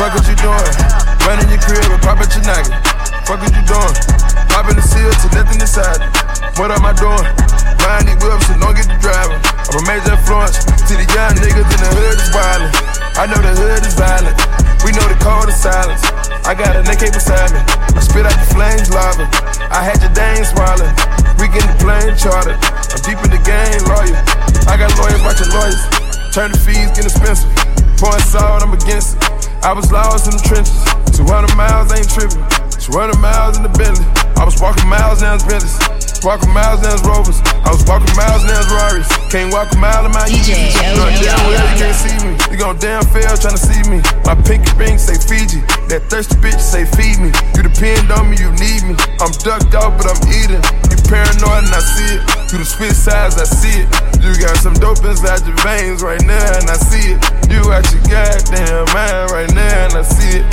Fuck 0.00 0.16
what 0.16 0.24
you 0.24 0.36
doing? 0.40 0.72
Run 1.28 1.38
in 1.44 1.48
your 1.52 1.60
crib 1.60 1.84
and 1.92 2.02
pop 2.02 2.18
at 2.24 2.32
your 2.32 2.42
nugget. 2.48 2.72
Fuck 3.28 3.38
what 3.44 3.52
you 3.52 3.64
doing? 3.68 3.94
Pop 4.48 4.68
in 4.68 4.76
the 4.76 4.82
seal 4.82 5.12
to 5.12 5.26
nothing 5.36 5.60
inside. 5.60 6.11
What 6.60 6.68
am 6.68 6.84
I 6.84 6.92
doing? 6.92 7.24
Buying 7.80 8.04
these 8.04 8.20
whips 8.20 8.44
and 8.52 8.60
don't 8.60 8.76
get 8.76 8.84
the 8.84 8.98
driver. 9.00 9.40
I'm 9.72 9.80
a 9.80 9.82
major 9.88 10.12
influence 10.12 10.60
to 10.60 10.92
the 11.00 11.08
young 11.16 11.32
niggas 11.40 11.64
in 11.64 11.80
the 11.80 11.90
hood 11.96 12.16
is 12.20 12.28
violent. 12.28 12.72
I 13.16 13.24
know 13.24 13.40
the 13.40 13.56
hood 13.56 13.80
is 13.80 13.96
violent. 13.96 14.36
We 14.84 14.92
know 14.92 15.06
the 15.08 15.16
code 15.16 15.48
is 15.48 15.56
silence. 15.56 16.04
I 16.44 16.52
got 16.52 16.76
an 16.76 16.84
AK 16.84 17.08
beside 17.08 17.56
me. 17.56 17.60
I 17.96 18.00
spit 18.04 18.28
out 18.28 18.36
the 18.36 18.48
flames 18.52 18.92
lava. 18.92 19.24
I 19.72 19.80
had 19.80 20.04
your 20.04 20.12
dang 20.12 20.44
swallowed. 20.44 20.92
We 21.40 21.48
get 21.48 21.64
the 21.64 21.76
plane 21.80 22.12
chartered. 22.20 22.60
I'm 22.60 23.00
deep 23.00 23.20
in 23.24 23.32
the 23.32 23.40
game, 23.40 23.80
lawyer. 23.88 24.20
I 24.68 24.76
got 24.76 24.92
lawyers 25.00 25.24
watching 25.24 25.48
lawyers. 25.56 25.80
Turn 26.36 26.52
the 26.52 26.60
fees, 26.60 26.92
get 26.92 27.08
expensive. 27.08 27.48
Pouring 27.96 28.20
salt, 28.28 28.60
I'm 28.60 28.76
against 28.76 29.16
it. 29.16 29.24
I 29.64 29.72
was 29.72 29.88
lost 29.88 30.28
in 30.28 30.36
the 30.36 30.44
trenches. 30.44 30.76
200 31.16 31.56
miles 31.56 31.88
ain't 31.96 32.12
tripping. 32.12 32.44
200 32.76 33.16
miles 33.24 33.56
in 33.56 33.64
the 33.64 33.72
Bentley. 33.72 34.04
I 34.36 34.44
was 34.44 34.60
walking 34.60 34.88
miles 34.90 35.22
now 35.22 35.38
it's 35.38 35.46
Bentleys. 35.48 36.01
Walking 36.22 36.54
miles 36.54 36.78
now 36.86 36.94
it's 36.94 37.02
Rovers. 37.02 37.42
I 37.66 37.74
was 37.74 37.82
walking 37.82 38.14
miles 38.14 38.46
now 38.46 38.62
it's 38.62 38.70
Rarries. 38.70 39.10
Can't 39.26 39.50
walk 39.50 39.74
a 39.74 39.78
mile 39.82 40.06
in 40.06 40.14
my 40.14 40.30
DJ. 40.30 40.70
You 40.70 40.94
know 40.94 41.10
damn 41.18 41.34
well 41.50 41.58
you 41.58 41.74
can't 41.82 41.98
see 41.98 42.14
me. 42.22 42.32
You 42.46 42.56
gon' 42.62 42.78
damn 42.78 43.02
fail 43.10 43.34
to 43.34 43.58
see 43.58 43.82
me. 43.90 43.98
My 44.22 44.38
pinky 44.38 44.70
ring 44.78 45.02
say 45.02 45.18
Fiji. 45.18 45.66
That 45.90 46.06
thirsty 46.06 46.38
bitch 46.38 46.62
say 46.62 46.86
feed 46.94 47.18
me. 47.18 47.34
You 47.58 47.66
depend 47.66 48.14
on 48.14 48.30
me, 48.30 48.38
you 48.38 48.54
need 48.54 48.86
me. 48.86 48.94
I'm 49.18 49.34
ducked 49.42 49.74
out, 49.74 49.98
but 49.98 50.06
I'm 50.06 50.22
eating. 50.30 50.62
You 50.94 50.96
paranoid 51.10 51.66
and 51.66 51.74
I 51.74 51.82
see 51.82 52.14
it. 52.14 52.22
Through 52.46 52.62
the 52.62 52.70
spit 52.70 52.94
size, 52.94 53.34
I 53.34 53.42
see 53.42 53.82
it. 53.82 53.90
You 54.22 54.30
got 54.38 54.54
some 54.62 54.78
dope 54.78 55.02
inside 55.02 55.42
your 55.42 55.58
veins 55.66 56.06
right 56.06 56.22
now, 56.22 56.38
and 56.54 56.70
I 56.70 56.78
see 56.78 57.18
it. 57.18 57.20
You 57.50 57.66
got 57.66 57.82
your 57.90 58.02
goddamn 58.06 58.86
mind 58.94 59.34
right 59.34 59.50
now, 59.58 59.90
and 59.90 59.94
I 59.98 60.06
see 60.06 60.38
it. 60.38 60.46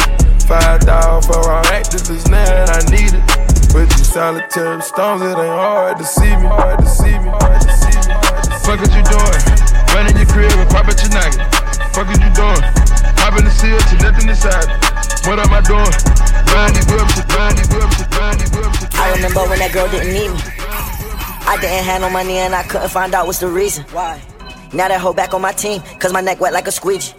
Five 0.49 0.81
dollars 0.81 1.29
for 1.29 1.45
our 1.45 1.61
activists 1.69 2.25
now, 2.25 2.41
and 2.41 2.73
I 2.73 2.81
need 2.89 3.13
it. 3.13 3.48
With 3.73 3.89
these 3.95 4.11
solitary 4.11 4.81
stones, 4.81 5.21
it 5.21 5.37
ain't 5.37 5.37
hard 5.37 5.97
to 5.97 6.03
see 6.03 6.33
me, 6.41 6.47
hard 6.49 6.79
to 6.79 6.87
see 6.87 7.13
me, 7.17 7.29
hard 7.29 7.61
to 7.61 7.69
see 7.69 7.93
me. 7.93 8.09
hard 8.09 8.31
to 8.31 8.41
see 8.41 8.49
me. 8.49 8.59
Fuck 8.65 8.79
what 8.81 8.91
you 8.93 9.03
doing? 9.05 9.41
Run 9.93 10.09
in 10.09 10.15
your 10.17 10.29
crib 10.29 10.51
and 10.57 10.69
pop 10.69 10.89
at 10.89 10.97
your 11.01 11.13
nugget. 11.13 11.45
Fuck 11.93 12.07
what 12.09 12.19
you 12.19 12.31
doing? 12.33 12.63
Pop 13.17 13.37
in 13.37 13.45
the 13.45 13.53
seal 13.53 13.77
to 13.77 13.95
nothing 14.01 14.27
inside. 14.29 14.67
What 15.27 15.37
am 15.37 15.53
I 15.53 15.61
doing? 15.61 15.93
Buying 16.49 16.73
these 16.73 16.89
whips, 16.89 17.21
buying 17.29 17.55
these 17.55 17.69
whips, 17.69 18.03
buying 18.17 18.37
these 18.39 18.51
whips. 18.51 18.95
I 18.95 19.13
remember 19.13 19.41
when 19.45 19.59
that 19.59 19.71
girl 19.71 19.87
didn't 19.89 20.13
need 20.13 20.29
me. 20.33 20.39
I 21.45 21.57
didn't 21.61 21.85
have 21.85 22.01
no 22.01 22.09
money 22.09 22.37
and 22.37 22.53
I 22.55 22.63
couldn't 22.63 22.89
find 22.89 23.13
out 23.13 23.25
what's 23.27 23.39
the 23.39 23.47
reason. 23.47 23.85
Why? 23.91 24.21
Now 24.73 24.87
that 24.87 24.99
hoe 24.99 25.13
back 25.13 25.33
on 25.33 25.41
my 25.41 25.51
team, 25.51 25.81
cause 25.99 26.13
my 26.13 26.21
neck 26.21 26.39
wet 26.39 26.53
like 26.53 26.67
a 26.67 26.71
squeegee. 26.71 27.13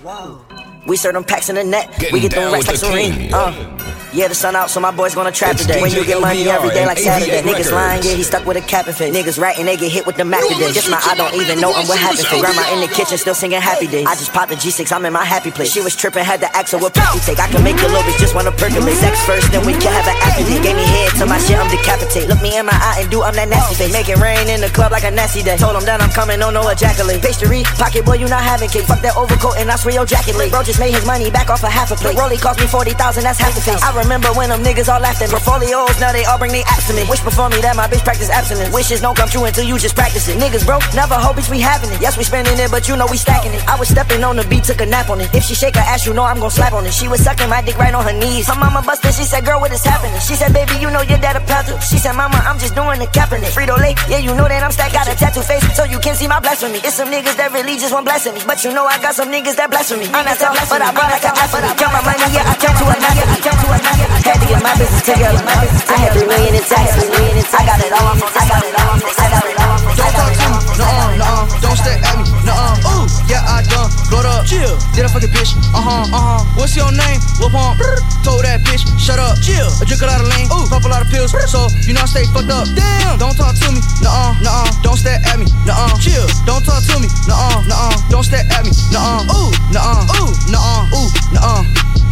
We 0.86 0.96
serve 0.96 1.14
them 1.14 1.24
packs 1.24 1.48
in 1.48 1.56
the 1.56 1.64
net, 1.64 1.88
we 2.12 2.20
get 2.20 2.32
them 2.32 2.52
racks 2.52 2.66
like 2.66 2.80
with 2.80 3.30
the 3.30 3.36
Uh. 3.36 3.99
Yeah, 4.12 4.26
the 4.26 4.34
sun 4.34 4.56
out, 4.56 4.70
so 4.70 4.80
my 4.80 4.90
boys 4.90 5.14
gonna 5.14 5.30
trap 5.30 5.54
today. 5.56 5.80
When 5.80 5.92
you 5.92 6.04
get 6.04 6.20
money 6.20 6.42
every 6.50 6.70
day 6.70 6.84
like 6.84 6.98
Saturday. 6.98 7.42
AV8 7.42 7.46
Niggas 7.46 7.70
lying, 7.70 8.02
yeah, 8.02 8.18
he 8.18 8.24
stuck 8.24 8.44
with 8.44 8.56
a 8.56 8.60
cap 8.60 8.88
and 8.88 8.96
fit. 8.96 9.14
Niggas 9.14 9.38
ratting, 9.38 9.66
they 9.66 9.76
get 9.76 9.92
hit 9.92 10.04
with 10.04 10.16
the 10.16 10.24
Mac 10.24 10.42
today. 10.42 10.74
This 10.74 10.90
my 10.90 10.98
I 10.98 11.14
don't 11.14 11.34
even 11.38 11.60
know 11.60 11.70
I'm 11.70 11.86
what 11.86 11.98
happened 11.98 12.26
to. 12.26 12.40
Grandma 12.42 12.66
in 12.74 12.80
the 12.82 12.90
kitchen 12.90 13.18
still 13.18 13.38
singing 13.38 13.60
happy 13.62 13.86
days. 13.86 14.06
I 14.10 14.18
just 14.18 14.32
popped 14.32 14.50
the 14.50 14.58
G6, 14.58 14.90
I'm 14.90 15.06
in 15.06 15.12
my 15.12 15.24
happy 15.24 15.52
place. 15.52 15.70
She 15.70 15.80
was 15.80 15.94
tripping, 15.94 16.24
had 16.24 16.40
to 16.40 16.50
ask 16.56 16.72
her 16.74 16.78
what 16.78 16.90
we 16.90 17.20
take. 17.22 17.38
I 17.38 17.46
can 17.46 17.62
make 17.62 17.78
a 17.78 17.86
little 17.86 18.02
bitch 18.02 18.18
just 18.18 18.34
wanna 18.34 18.50
percolate. 18.50 18.98
Sex 18.98 19.14
first, 19.24 19.46
then 19.52 19.64
we 19.64 19.78
can 19.78 19.94
have 19.94 20.06
an 20.10 20.18
date. 20.42 20.62
Gave 20.62 20.74
me 20.74 20.82
head 20.82 21.14
to 21.22 21.26
my 21.26 21.38
shit, 21.38 21.54
I'm 21.54 21.70
decapitate. 21.70 22.26
Look 22.26 22.42
me 22.42 22.58
in 22.58 22.66
my 22.66 22.74
eye 22.74 23.06
and 23.06 23.10
do 23.14 23.22
I'm 23.22 23.34
that 23.38 23.46
nasty 23.46 23.78
face. 23.78 23.92
Make 23.94 24.08
it 24.10 24.18
rain 24.18 24.50
in 24.50 24.60
the 24.60 24.70
club 24.74 24.90
like 24.90 25.04
a 25.04 25.10
nasty 25.10 25.46
day. 25.46 25.54
Told 25.56 25.78
him 25.78 25.86
that 25.86 26.02
I'm 26.02 26.10
coming, 26.10 26.42
no 26.42 26.50
no 26.50 26.66
ejaculate. 26.66 27.22
Pastry, 27.22 27.62
pocket 27.78 28.02
boy, 28.02 28.18
you 28.18 28.26
not 28.26 28.42
having 28.42 28.68
cake. 28.68 28.90
Fuck 28.90 29.06
that 29.06 29.14
overcoat 29.14 29.54
and 29.54 29.70
I 29.70 29.76
swear 29.76 29.94
your 29.94 30.06
jacket 30.06 30.34
late. 30.34 30.50
Bro 30.50 30.66
just 30.66 30.80
made 30.82 30.90
his 30.90 31.06
money 31.06 31.30
back 31.30 31.46
off 31.46 31.62
a 31.62 31.70
half 31.70 31.94
a 31.94 31.96
plate. 31.96 32.18
Rolly 32.18 32.38
cost 32.38 32.58
me 32.58 32.66
40,000, 32.66 33.22
that's 33.22 33.38
half 33.38 33.54
the 33.54 33.62
face. 33.62 33.78
I 33.78 33.99
remember 34.00 34.32
when 34.32 34.48
them 34.48 34.62
niggas 34.64 34.88
all 34.88 35.00
laughed 35.00 35.20
at 35.22 35.30
portfolios, 35.30 36.00
now 36.00 36.12
they 36.12 36.24
all 36.24 36.38
bring 36.38 36.52
they 36.52 36.64
apps 36.64 36.88
to 36.88 36.94
me. 36.96 37.04
Wish 37.08 37.20
before 37.20 37.48
me 37.48 37.60
that 37.60 37.76
my 37.76 37.86
bitch 37.86 38.04
practice 38.04 38.30
abstinence. 38.30 38.72
Wishes 38.72 39.00
don't 39.00 39.16
come 39.16 39.28
true 39.28 39.44
until 39.44 39.64
you 39.64 39.78
just 39.78 39.94
practice 39.94 40.28
it. 40.28 40.36
Niggas 40.40 40.64
broke, 40.64 40.82
never 40.94 41.14
hope 41.14 41.36
it's 41.38 41.48
we 41.48 41.60
having 41.60 41.90
it. 41.92 42.00
Yes, 42.00 42.16
we 42.16 42.24
spending 42.24 42.56
it, 42.58 42.70
but 42.70 42.88
you 42.88 42.96
know 42.96 43.06
we 43.10 43.16
stacking 43.16 43.52
it. 43.52 43.62
I 43.68 43.78
was 43.78 43.88
stepping 43.88 44.24
on 44.24 44.36
the 44.36 44.44
beat, 44.48 44.64
took 44.64 44.80
a 44.80 44.86
nap 44.86 45.10
on 45.10 45.20
it. 45.20 45.28
If 45.34 45.44
she 45.44 45.54
shake 45.54 45.76
her 45.76 45.84
ass, 45.84 46.06
you 46.06 46.14
know 46.14 46.24
I'm 46.24 46.40
gon' 46.40 46.50
slap 46.50 46.72
on 46.72 46.86
it. 46.86 46.92
She 46.92 47.08
was 47.08 47.20
sucking 47.22 47.48
my 47.48 47.60
dick 47.62 47.76
right 47.76 47.94
on 47.94 48.04
her 48.04 48.16
knees. 48.16 48.48
Her 48.48 48.58
mama 48.58 48.82
busted, 48.82 49.14
she 49.14 49.24
said, 49.24 49.44
girl, 49.44 49.60
what 49.60 49.72
is 49.72 49.84
happening? 49.84 50.18
She 50.20 50.34
said, 50.34 50.52
baby, 50.52 50.74
you 50.80 50.90
know 50.90 51.02
your 51.02 51.18
dad 51.18 51.36
a 51.36 51.42
panther. 51.44 51.78
She 51.80 51.98
said, 51.98 52.14
mama, 52.14 52.40
I'm 52.48 52.58
just 52.58 52.74
doing 52.74 52.98
the 52.98 53.06
capping 53.06 53.42
it. 53.42 53.52
Frito 53.52 53.76
Lay, 53.78 53.94
yeah, 54.08 54.18
you 54.18 54.34
know 54.34 54.48
that 54.48 54.62
I'm 54.62 54.72
stacked, 54.72 54.94
got 54.94 55.08
a 55.08 55.14
tattoo 55.14 55.42
face, 55.42 55.64
so 55.76 55.84
you 55.84 55.98
can 55.98 56.14
see 56.14 56.26
my 56.26 56.40
blasphemy. 56.40 56.80
It's 56.80 56.94
some 56.96 57.08
niggas 57.10 57.36
that 57.36 57.52
really 57.52 57.76
just 57.76 57.92
want 57.92 58.06
blessing 58.06 58.34
me. 58.34 58.40
But 58.46 58.64
you 58.64 58.72
know 58.72 58.86
I 58.86 58.98
got 59.02 59.14
some 59.14 59.28
niggas 59.28 59.56
that 59.56 59.70
blasphemy. 59.70 60.06
I'm 60.14 60.24
not 60.24 60.38
tough, 60.38 60.56
but 60.70 60.80
I 60.80 60.90
brought 60.92 61.10
like 61.12 61.24
an 61.24 61.34
athlete. 61.36 61.76
Count 61.76 61.92
my 61.92 62.02
money, 62.02 62.26
yeah, 62.32 62.48
I 62.48 62.54
count 62.56 62.76
to 62.80 62.84
a 62.88 62.96
nugget. 62.96 63.28
I 63.28 63.38
count 63.44 63.58
to 63.60 63.68
a 63.68 63.76
nugget. 63.76 63.89
Had 63.90 64.40
to 64.40 64.46
get 64.46 64.62
my 64.62 64.72
business 64.78 65.02
together. 65.02 65.42
I 65.42 65.96
had 65.98 66.12
three 66.12 66.26
million 66.26 66.54
in 66.54 66.62
taxes. 66.62 67.10
I 67.10 67.66
got 67.66 67.80
it 67.82 67.92
all. 67.92 68.14
I 68.14 68.48
got 68.48 68.62
it 68.62 68.74
all. 68.78 68.94
I 68.94 69.30
got 69.30 69.44
it 69.50 69.60
all. 69.60 69.69
Don't 69.96 70.12
talk 70.14 70.32
to 70.32 70.46
me, 70.50 70.58
nuh-uh, 70.78 71.16
nuh-uh. 71.16 71.60
Don't 71.60 71.78
stare 71.78 71.98
at 71.98 72.14
me, 72.18 72.24
nuh-uh. 72.46 72.90
Ooh, 72.90 73.06
yeah, 73.26 73.42
I 73.46 73.62
done 73.66 73.90
blowed 74.10 74.26
up. 74.26 74.46
Chill, 74.46 74.78
did 74.94 75.04
a 75.04 75.10
fucking 75.10 75.30
bitch. 75.30 75.54
Uh-huh, 75.74 76.06
uh-huh. 76.06 76.44
What's 76.58 76.74
your 76.74 76.90
name? 76.90 77.20
Lil 77.38 77.50
Pump. 77.50 77.78
Told 78.22 78.44
that 78.44 78.60
bitch, 78.66 78.86
shut 78.98 79.18
up. 79.18 79.38
Chill. 79.40 79.68
I 79.80 79.84
drink 79.86 80.02
a 80.02 80.06
lot 80.06 80.20
of 80.20 80.28
lean, 80.30 80.46
ooh, 80.50 80.66
pop 80.70 80.84
a 80.84 80.90
lot 80.90 81.02
of 81.02 81.08
pills, 81.10 81.30
so 81.50 81.70
you 81.86 81.94
know 81.94 82.02
I 82.02 82.10
stay 82.10 82.26
fucked 82.30 82.50
up. 82.50 82.66
Damn. 82.74 83.18
Don't 83.18 83.36
talk 83.36 83.54
to 83.54 83.68
me, 83.72 83.80
nuh-uh, 84.02 84.40
nuh-uh. 84.42 84.70
Don't 84.82 84.98
stare 84.98 85.20
at 85.22 85.38
me, 85.38 85.46
nuh-uh. 85.66 85.98
Chill. 85.98 86.26
Don't 86.46 86.62
talk 86.64 86.82
to 86.90 86.94
me, 86.98 87.08
nuh-uh, 87.26 87.64
nuh-uh. 87.66 87.94
Don't 88.10 88.24
stare 88.24 88.46
at 88.50 88.62
me, 88.66 88.72
nuh-uh. 88.90 89.26
Ooh, 89.30 89.50
nuh-uh, 89.70 90.18
ooh, 90.18 90.32
nuh-uh, 90.50 90.96
ooh, 90.96 91.08
nuh-uh, 91.34 91.62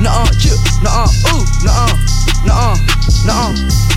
nuh-uh. 0.03 0.29
Chill, 0.39 0.59
nuh-uh, 0.85 1.31
ooh, 1.35 1.43
nuh-uh, 1.67 1.95
nuh-uh, 2.47 2.77
nuh-uh. 3.25 3.55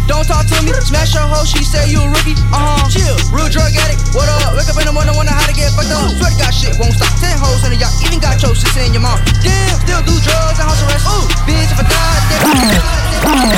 Don't 0.08 0.26
talk 0.26 0.48
to 0.48 0.58
me, 0.66 0.74
smash 0.82 1.14
your 1.14 1.24
hoe, 1.24 1.46
she 1.46 1.64
say 1.64 1.90
you 1.90 2.02
a 2.02 2.10
rookie. 2.10 2.36
Uh-huh, 2.52 2.90
chill, 2.90 3.16
real 3.32 3.48
drug 3.48 3.76
addict. 3.76 4.02
What 4.18 4.28
up? 4.28 4.58
Wake 4.58 4.68
up 4.68 4.78
in 4.80 4.86
the 4.88 4.94
morning, 4.94 5.16
wonder 5.16 5.32
how 5.32 5.46
to 5.46 5.54
get 5.54 5.72
fucked 5.74 5.92
up. 5.94 6.12
Swear 6.18 6.32
to 6.32 6.38
God, 6.38 6.54
shit 6.54 6.76
won't 6.82 6.96
stop. 6.98 7.14
Ten 7.22 7.38
hoes 7.38 7.64
in 7.64 7.72
the 7.72 7.80
yacht, 7.80 7.94
even 8.04 8.20
got 8.20 8.42
your 8.42 8.56
sister 8.56 8.82
in 8.82 8.94
your 8.94 9.04
mouth. 9.06 9.22
Damn, 9.44 9.80
still 9.82 10.02
do 10.04 10.20
drugs 10.20 10.60
and 10.60 10.68
house 10.68 10.82
arrest. 10.84 11.08
Ooh, 11.08 11.28
bitch, 11.48 11.72
if 11.72 11.80
I 11.80 11.84
die, 11.88 13.02
Calling 13.22 13.52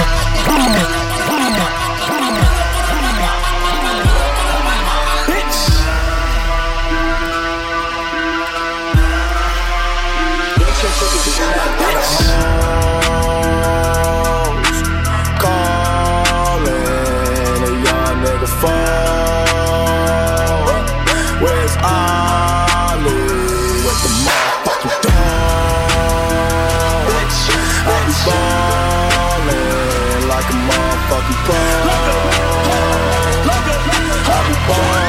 Bye. 34.67 35.02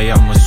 way 0.00 0.10
I'm 0.10 0.28
was 0.28 0.39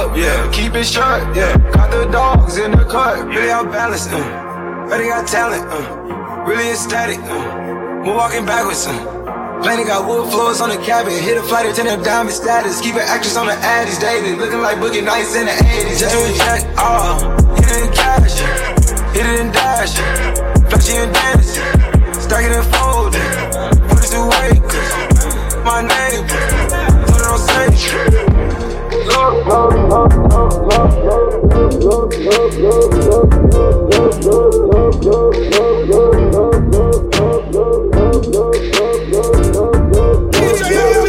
cup, 0.00 0.16
yeah, 0.16 0.50
keep 0.52 0.74
it 0.74 0.84
shut, 0.84 1.20
yeah, 1.36 1.56
got 1.72 1.90
the 1.90 2.06
dogs 2.10 2.56
in 2.56 2.70
the 2.70 2.84
cut, 2.84 3.26
really 3.26 3.50
out 3.50 3.70
balanced, 3.70 4.10
uh, 4.12 4.86
really 4.88 5.08
got 5.08 5.26
talent, 5.26 5.64
uh. 5.68 5.96
Really 6.48 6.70
ecstatic, 6.70 7.18
uh. 7.18 8.02
We're 8.04 8.16
walking 8.16 8.46
backwards, 8.46 8.86
uh. 8.86 8.96
Planet 9.62 9.86
got 9.86 10.08
wood 10.08 10.30
floors 10.32 10.62
on 10.62 10.70
the 10.70 10.78
cabin. 10.78 11.12
Hit 11.12 11.36
a 11.36 11.42
flight 11.42 11.66
attendant, 11.66 12.02
diamond 12.02 12.34
status. 12.34 12.80
Keep 12.80 12.94
an 12.94 13.04
actress 13.04 13.36
on 13.36 13.46
the 13.46 13.52
ad, 13.52 13.88
he's 13.88 13.98
dated. 13.98 14.38
Looking 14.38 14.62
like 14.62 14.78
Boogie 14.78 15.04
Nights 15.04 15.36
in 15.36 15.44
the 15.44 15.52
80s. 15.52 16.00
Just 16.00 16.14
doing 16.16 16.34
jack, 16.34 16.64
uh. 16.78 17.20
Hit 17.56 17.68
it 17.68 17.84
in 17.84 17.92
cash, 17.92 18.40
hit 19.12 19.26
it 19.26 19.40
in 19.40 19.52
dash. 19.52 19.94
Flashy 20.70 20.96
and 20.96 21.12
dance, 21.12 21.60
stack 22.24 22.44
it 22.48 22.56
and 22.56 22.66
fold 22.72 23.12
it. 23.14 23.28
Put 23.92 24.00
it 24.00 24.14
away, 24.16 24.48
cause 24.64 24.90
my 25.60 25.82
name. 25.84 26.24
Put 27.04 27.20
it 27.20 27.26
on 27.28 27.38
safe. 27.38 28.29
Yeah. 40.70 40.99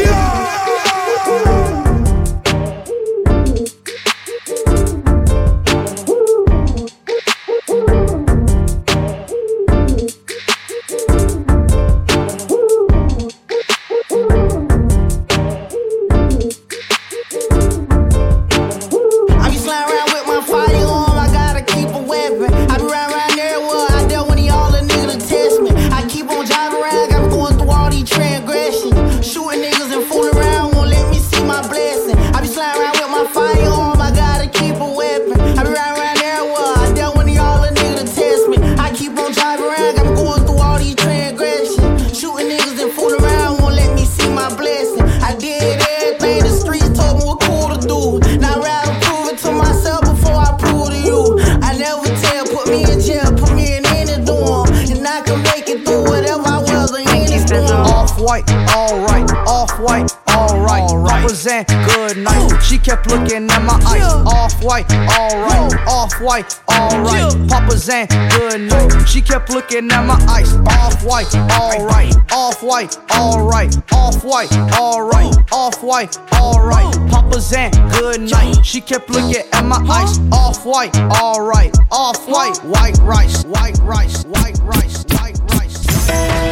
hours 67.72 67.90
and 67.90 68.10
good 68.32 68.62
night. 68.62 69.06
She 69.08 69.22
kept 69.22 69.50
looking 69.50 69.92
at 69.92 70.06
my 70.06 70.20
ice. 70.28 70.54
Off 70.68 71.04
white, 71.04 71.34
alright. 71.36 72.14
Off 72.32 72.62
white, 72.64 72.98
alright. 73.12 73.76
Off 73.94 74.24
white, 74.24 74.52
alright. 74.78 75.36
Off 75.52 75.84
white, 75.84 76.18
alright. 76.34 76.94
Papa's 77.10 77.54
and 77.54 77.74
good 77.92 78.22
night. 78.22 78.66
She 78.66 78.82
kept 78.82 79.10
looking 79.10 79.44
at 79.52 79.66
my 79.66 79.78
ice. 79.90 80.20
Off 80.32 80.66
white, 80.66 80.96
alright. 80.98 81.76
Off 81.92 82.28
white, 82.28 82.58
white 82.64 82.98
rice, 83.00 83.44
white 83.46 83.78
rice, 83.80 84.24
white 84.26 84.60
rice, 84.64 85.04
white 85.06 85.40
rice. 85.44 85.86
White 85.86 86.08
rice. 86.08 86.51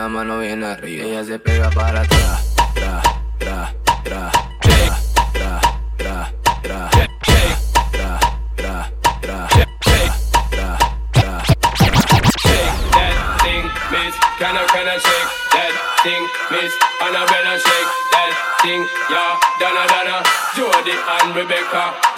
La 0.00 0.08
mano 0.08 0.38
bien 0.38 0.64
arriba. 0.64 1.04
Ella 1.04 1.24
se 1.24 1.38
pega 1.38 1.68
para 1.68 2.00
atrás. 2.00 2.54
Tra, 2.74 3.02
tra, 3.38 3.74
tra, 4.02 4.32
tra, 4.62 4.92
tra, 5.30 5.60
tra, 5.98 6.32
tra, 6.62 7.00
tra, 7.18 7.50
tra, 7.92 8.20
tra, 8.56 8.88
tra, 10.50 10.78
tra, 11.12 11.42
that 12.96 13.16
thing, 13.42 13.64
miss. 13.92 14.14
Can 14.38 14.56
I, 14.56 14.64
can 14.72 14.88
I 14.88 14.96
shake 15.04 15.30
that 15.52 15.72
thing, 16.02 16.24
miss? 16.50 16.72
Annabella 17.04 17.54
shake 17.60 17.90
that 18.12 18.32
thing, 18.62 18.82
yeah. 19.10 19.36
Donna, 19.60 19.84
Donna, 19.84 20.16
Jody 20.56 20.96
and 20.96 21.36
Rebecca. 21.36 22.09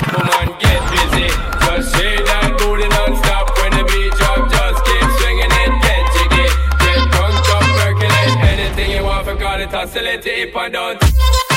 hustle 9.92 10.07
it 10.07 10.22
deep 10.22 10.57
and 10.57 10.72
down. 10.72 11.51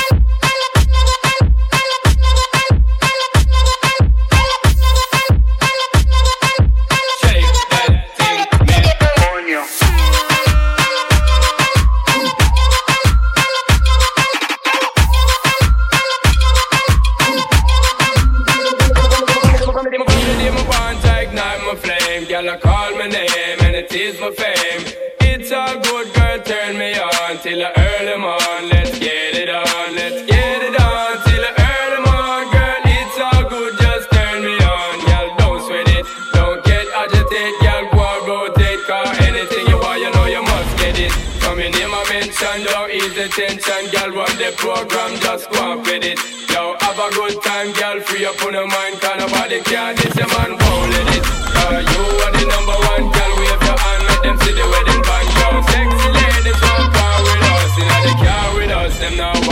Don't 42.40 42.90
ease 42.90 43.14
the 43.14 43.28
tension. 43.28 43.88
Girl, 43.92 44.10
run 44.12 44.32
the 44.36 44.52
program, 44.56 45.16
just 45.20 45.50
go 45.50 45.72
and 45.72 45.80
with 45.86 46.04
it. 46.04 46.18
Yo, 46.52 46.76
have 46.80 46.98
a 46.98 47.08
good 47.14 47.42
time, 47.42 47.72
girl, 47.72 48.00
free 48.00 48.24
up 48.26 48.36
on 48.44 48.52
your 48.52 48.66
mind, 48.66 49.00
cause 49.00 49.18
nobody 49.18 49.60
can 49.62 49.96
this, 49.96 50.14
your 50.16 50.28
man 50.28 50.52
won't 50.52 50.90
let 50.92 51.16
it. 51.16 51.24
Cause 51.24 51.84
you 51.84 52.02
are 52.24 52.32
the 52.36 52.44
number 52.44 52.76
one, 52.92 53.04
girl, 53.12 53.32
wave 53.40 53.62
your 53.64 53.78
hand, 53.78 54.02
make 54.08 54.22
them 54.22 54.36
see 54.44 54.52
the 54.52 54.66
wedding 54.68 55.02
band, 55.04 55.28
yo. 55.36 55.48
Sexy 55.64 56.08
ladies 56.12 56.60
want 56.60 56.92
power 56.92 57.20
with 57.24 57.52
us, 57.56 57.72
know 57.80 58.00
they 58.04 58.16
car 58.20 58.46
with 58.56 58.70
us, 58.70 58.98
them 59.00 59.16
now 59.16 59.45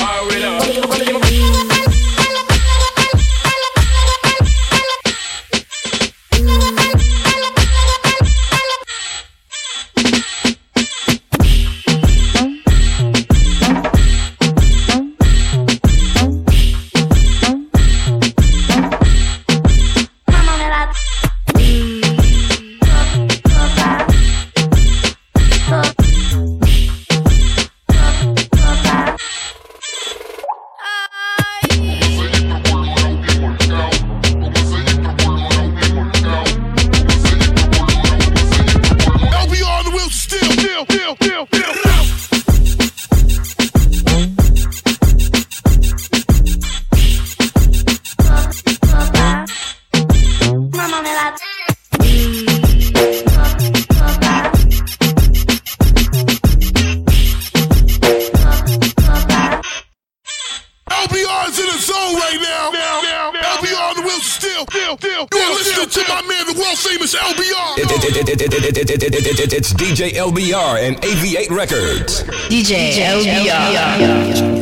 DJ 70.04 70.16
LBR 70.16 70.86
and 70.86 70.96
AV8 71.00 71.50
Records. 71.50 72.24
DJ 72.50 72.92
LBR. 72.92 74.53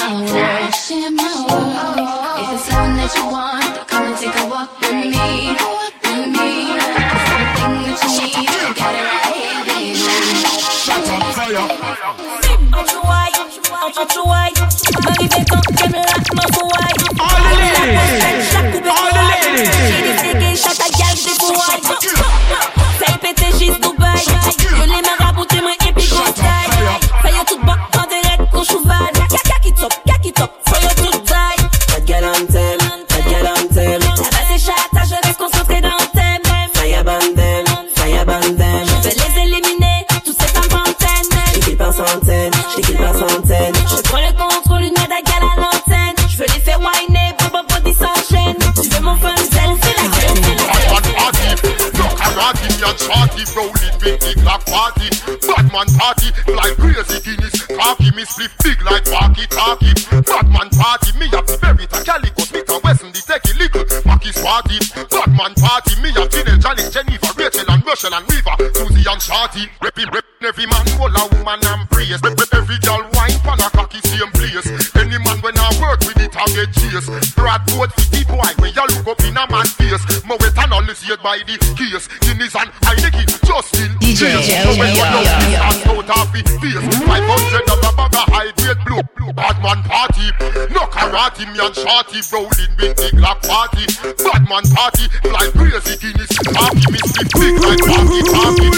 my 0.00 1.14
my 1.14 1.32
world. 1.46 1.98
If 2.40 2.54
it's 2.54 2.64
something 2.64 2.96
that 2.96 3.12
you 3.16 3.24
want, 3.26 3.86
come 3.86 4.04
and 4.06 4.16
take 4.16 4.34
a 4.34 4.46
walk 4.48 4.80
with 4.80 4.92
me. 4.92 5.52
With 6.04 6.28
me. 6.36 6.50
It's 7.90 8.02
that 13.98 14.16
you 14.16 14.24
need. 14.24 14.49
party, 91.40 91.58
me 91.58 91.66
and 91.66 91.74
shorty 91.74 92.20
rolling 92.32 92.72
with 92.78 92.96
the 92.96 93.10
Glock 93.16 93.40
party. 93.46 93.86
Bad 94.24 94.48
man 94.48 94.64
party, 94.74 95.08
fly 95.22 95.50
crazy 95.52 96.08
in 96.08 96.16
this 96.16 96.32
party, 96.52 96.84
me 96.90 96.98
sleep 96.98 97.28
big 97.34 97.54
like 97.60 97.80
party 97.80 98.20
party. 98.32 98.70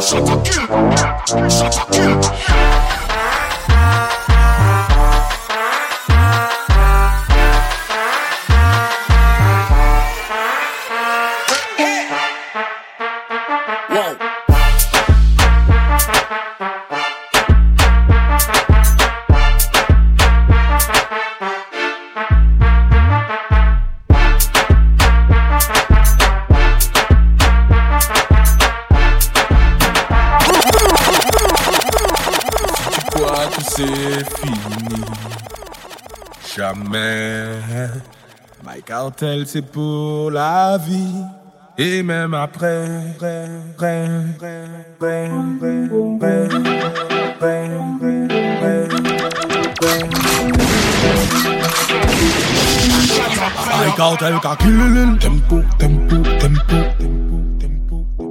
Shut 0.00 0.28
up, 0.28 0.44
kill, 0.44 0.66
shut 1.48 1.78
up, 1.78 1.92
kill. 1.92 2.89
Jamais. 36.84 37.90
My 38.64 38.82
cartel, 38.82 39.46
c'est 39.46 39.62
pour 39.62 40.30
la 40.30 40.78
vie. 40.78 41.24
Et 41.78 42.02
même 42.02 42.34
après, 42.34 42.86
My 53.78 53.90
cartel, 53.96 54.34
kill 54.58 55.18
Tempo, 55.20 55.62
tempo, 55.78 56.16
tempo. 56.38 56.74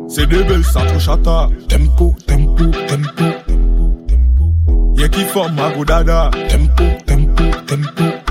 C'est 0.07 0.27
des 0.27 0.43
belles. 0.43 0.63
Tempo, 0.73 0.99
tempo, 1.67 2.15
tempo, 2.27 2.65
tempo, 2.87 3.23
tempo. 3.47 4.93
Y'a 4.95 5.07
qui 5.07 5.23
forme 5.23 5.55
ma 5.55 5.69
godada. 5.71 6.29
Tempo, 6.49 6.83
tempo, 7.05 7.43
tempo, 7.65 8.28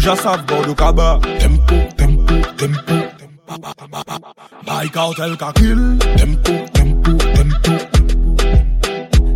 Mèm 0.00 0.06
jasaf 0.06 0.40
gò 0.48 0.58
do 0.66 0.74
kaba 0.74 1.18
Tempo, 1.40 1.76
tempo, 1.98 2.34
tempo 2.58 2.94
Bay 4.66 4.88
kautel 4.88 5.36
kakil 5.36 5.98
Tempo, 6.16 6.52
tempo, 6.72 7.12
tempo 7.36 7.72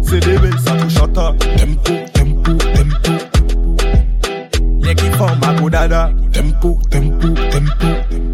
Se 0.09 0.21
debe 0.21 0.51
sa 0.65 0.73
kou 0.81 0.89
chata 0.97 1.27
Tempo, 1.59 1.93
tempo, 2.17 2.53
tempo 2.75 3.13
Lè 4.85 4.95
ki 4.95 5.09
fòm 5.19 5.45
akou 5.49 5.69
dada 5.69 6.03
Tempo, 6.33 6.79
tempo, 6.91 7.29
tempo. 7.53 8.34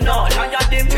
no, 0.03 0.27
liar 0.35 0.65
them 0.69 0.91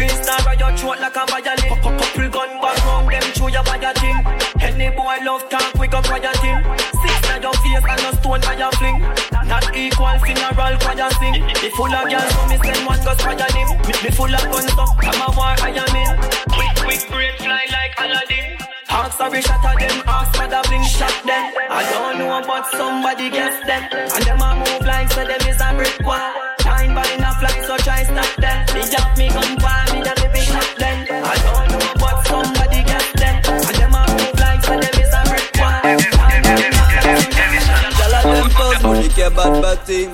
Three 0.00 0.08
star 0.08 0.40
on 0.48 0.58
your 0.58 0.72
throat 0.78 1.00
like 1.00 1.16
a 1.16 1.26
violin. 1.26 1.76
Couple 1.82 2.28
gun 2.30 2.50
back 2.62 2.78
round 2.86 3.12
them 3.12 3.22
through 3.36 3.50
your 3.50 3.64
fire 3.64 3.92
thing. 4.00 4.16
Any 4.62 4.88
boy 4.96 5.18
love 5.26 5.44
talk, 5.50 5.74
we 5.74 5.88
go 5.88 6.00
rioting 6.08 6.62
Six 7.04 7.20
na 7.28 7.36
your 7.36 7.52
face 7.60 7.84
and 7.84 8.06
a 8.06 8.10
stone 8.16 8.40
your 8.56 8.72
fling. 8.78 9.02
Not 9.44 9.76
equal 9.76 10.16
funeral 10.24 10.74
choir 10.80 11.10
sing. 11.20 11.42
Me 11.42 11.68
full 11.76 11.92
of 11.92 12.08
girls 12.08 12.32
so 12.32 12.46
me 12.48 12.56
send 12.64 12.86
one 12.86 13.02
go 13.04 13.12
fire 13.18 13.50
him 13.52 13.68
Me, 13.84 13.92
me 13.98 14.10
full 14.14 14.32
of 14.32 14.44
guns 14.48 14.72
so 14.72 14.86
I'm 14.88 15.20
a 15.20 15.28
war 15.36 15.54
I 15.58 15.74
am 15.76 15.96
in. 16.00 16.10
Quick, 16.48 16.72
quick 16.80 17.02
brain 17.10 17.34
fly 17.42 17.66
like 17.68 17.92
Aladdin. 17.98 18.56
Ask 18.88 19.18
sorry 19.18 19.42
shot 19.42 19.64
at 19.68 19.76
them, 19.84 20.02
ask 20.06 20.32
for 20.32 20.48
the 20.48 20.64
bling 20.64 20.86
shot 20.88 21.12
them. 21.26 21.44
I 21.68 21.84
don't 21.92 22.18
know 22.24 22.40
but 22.46 22.64
somebody 22.72 23.28
gets 23.28 23.58
them. 23.66 23.84
And 23.92 24.24
them 24.24 24.40
a 24.40 24.54
move 24.54 24.86
like 24.86 25.10
so 25.12 25.26
them 25.26 25.44
is 25.44 25.60
a 25.60 25.74
brick 25.74 26.06
wall 26.06 26.49
dead 26.90 26.94
body 26.94 27.14
in 27.14 27.24
a 27.24 27.66
so 27.66 27.76
try 27.78 28.04
stop 28.04 28.40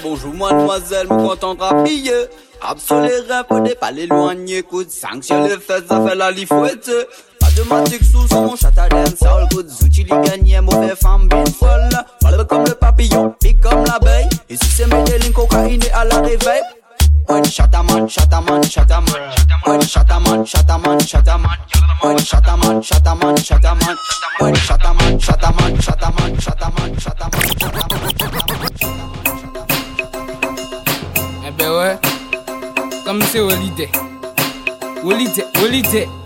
Bonjour 0.03 0.33
mademoiselle. 0.35 1.07
Absolument, 2.63 3.45
pour 3.47 3.63
pas 3.79 3.91
l'éloigner, 3.93 4.63
coup 4.63 4.83
de 4.83 4.91
les 5.49 5.59
fesses, 5.59 5.85
ça 5.89 6.05
fait 6.07 6.15
la 6.15 6.31
lifouette. 6.31 6.91
Matematik 7.57 8.05
sou 8.05 8.29
sou 8.29 8.53
chataden 8.57 9.17
Sol 9.17 9.49
kout 9.49 9.65
zouti 9.65 10.05
li 10.05 10.17
ganyen 10.29 10.65
Mou 10.65 10.77
fe 10.77 10.95
fam 11.01 11.25
bin 11.29 11.47
fol 11.57 11.89
Palbe 12.21 12.45
le 12.69 12.75
papillon, 12.75 13.33
pi 13.41 13.55
kom 13.57 13.81
la 13.85 13.99
bey 13.99 14.29
E 14.49 14.57
si 14.61 14.69
se 14.69 14.85
mette 14.87 15.17
lin 15.23 15.33
kokaine 15.33 15.89
a 15.95 16.05
la 16.05 16.21
revey 16.21 16.61
Oen 17.29 17.45
chataman, 17.45 18.07
chataman, 18.09 18.61
chataman 18.63 19.23
Oen 19.67 19.81
chataman, 19.81 20.45
chataman, 20.45 20.99
chataman 21.01 21.57
Oen 22.05 22.19
chataman, 22.19 22.83
chataman, 22.83 23.35
chataman 23.37 23.97
Oen 24.43 24.55
chataman, 24.55 25.19
chataman, 25.19 25.81
chataman 25.81 26.37
Chataman, 26.37 26.37
chataman, 26.37 26.91
chataman 27.01 27.41
Ebe 31.49 31.67
we 31.73 31.91
Kom 33.07 33.23
se 33.23 33.41
wolide 33.41 33.89
Wolide, 35.03 35.43
wolide 35.57 36.26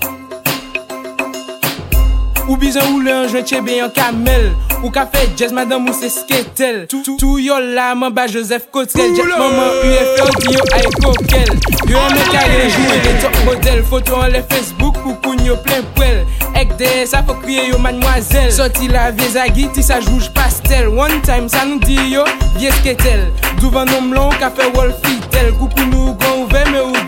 Ou 2.51 2.57
bizan 2.59 2.83
ou 2.91 2.99
le 2.99 3.13
anjwen 3.15 3.45
chebe 3.47 3.77
yon 3.77 3.93
kamel. 3.95 4.49
Ou 4.81 4.91
ka 4.91 5.05
fe 5.07 5.21
jazz 5.39 5.53
madame 5.55 5.87
ou 5.87 5.95
se 5.95 6.09
sketel. 6.11 6.81
Tou 6.91 7.37
yo 7.39 7.61
la 7.63 7.93
man 7.95 8.11
ba 8.11 8.25
Joseph 8.27 8.67
Kotrel 8.75 9.13
Jet 9.15 9.29
maman 9.39 9.77
UFO 9.87 10.27
di 10.41 10.57
yon 10.57 10.75
ay 10.75 10.89
kokel. 10.97 11.53
Yo 11.87 11.95
yon 11.95 12.17
me 12.17 12.25
kage 12.33 12.65
jouye 12.75 12.97
de 13.05 13.13
top 13.23 13.39
model. 13.47 13.85
Foto 13.87 14.19
an 14.19 14.35
le 14.35 14.43
Facebook 14.51 14.99
pou 14.99 15.15
koun 15.23 15.45
yo 15.47 15.61
plen 15.63 15.87
pwel. 15.95 16.25
Ek 16.59 16.75
de 16.81 16.91
sa 17.07 17.23
fo 17.23 17.39
kriye 17.45 17.69
yo 17.69 17.79
mademoiselle. 17.79 18.51
Soti 18.59 18.91
la 18.91 19.13
vie 19.15 19.31
zagi 19.37 19.69
ti 19.77 19.87
sa 19.87 20.01
jouj 20.03 20.33
pastel. 20.35 20.91
One 20.91 21.23
time 21.23 21.47
sa 21.53 21.63
nou 21.71 21.79
di 21.87 22.01
yo 22.17 22.27
vie 22.59 22.75
sketel. 22.81 23.29
Douvan 23.63 23.87
nom 23.95 24.11
lon 24.17 24.35
ka 24.43 24.51
fe 24.51 24.67
wol 24.75 24.91
fitel 25.05 25.55
Koukou 25.61 25.87
nou 25.87 26.17
gon 26.19 26.43
ouve 26.43 26.67
me 26.73 26.83
ou 26.83 27.00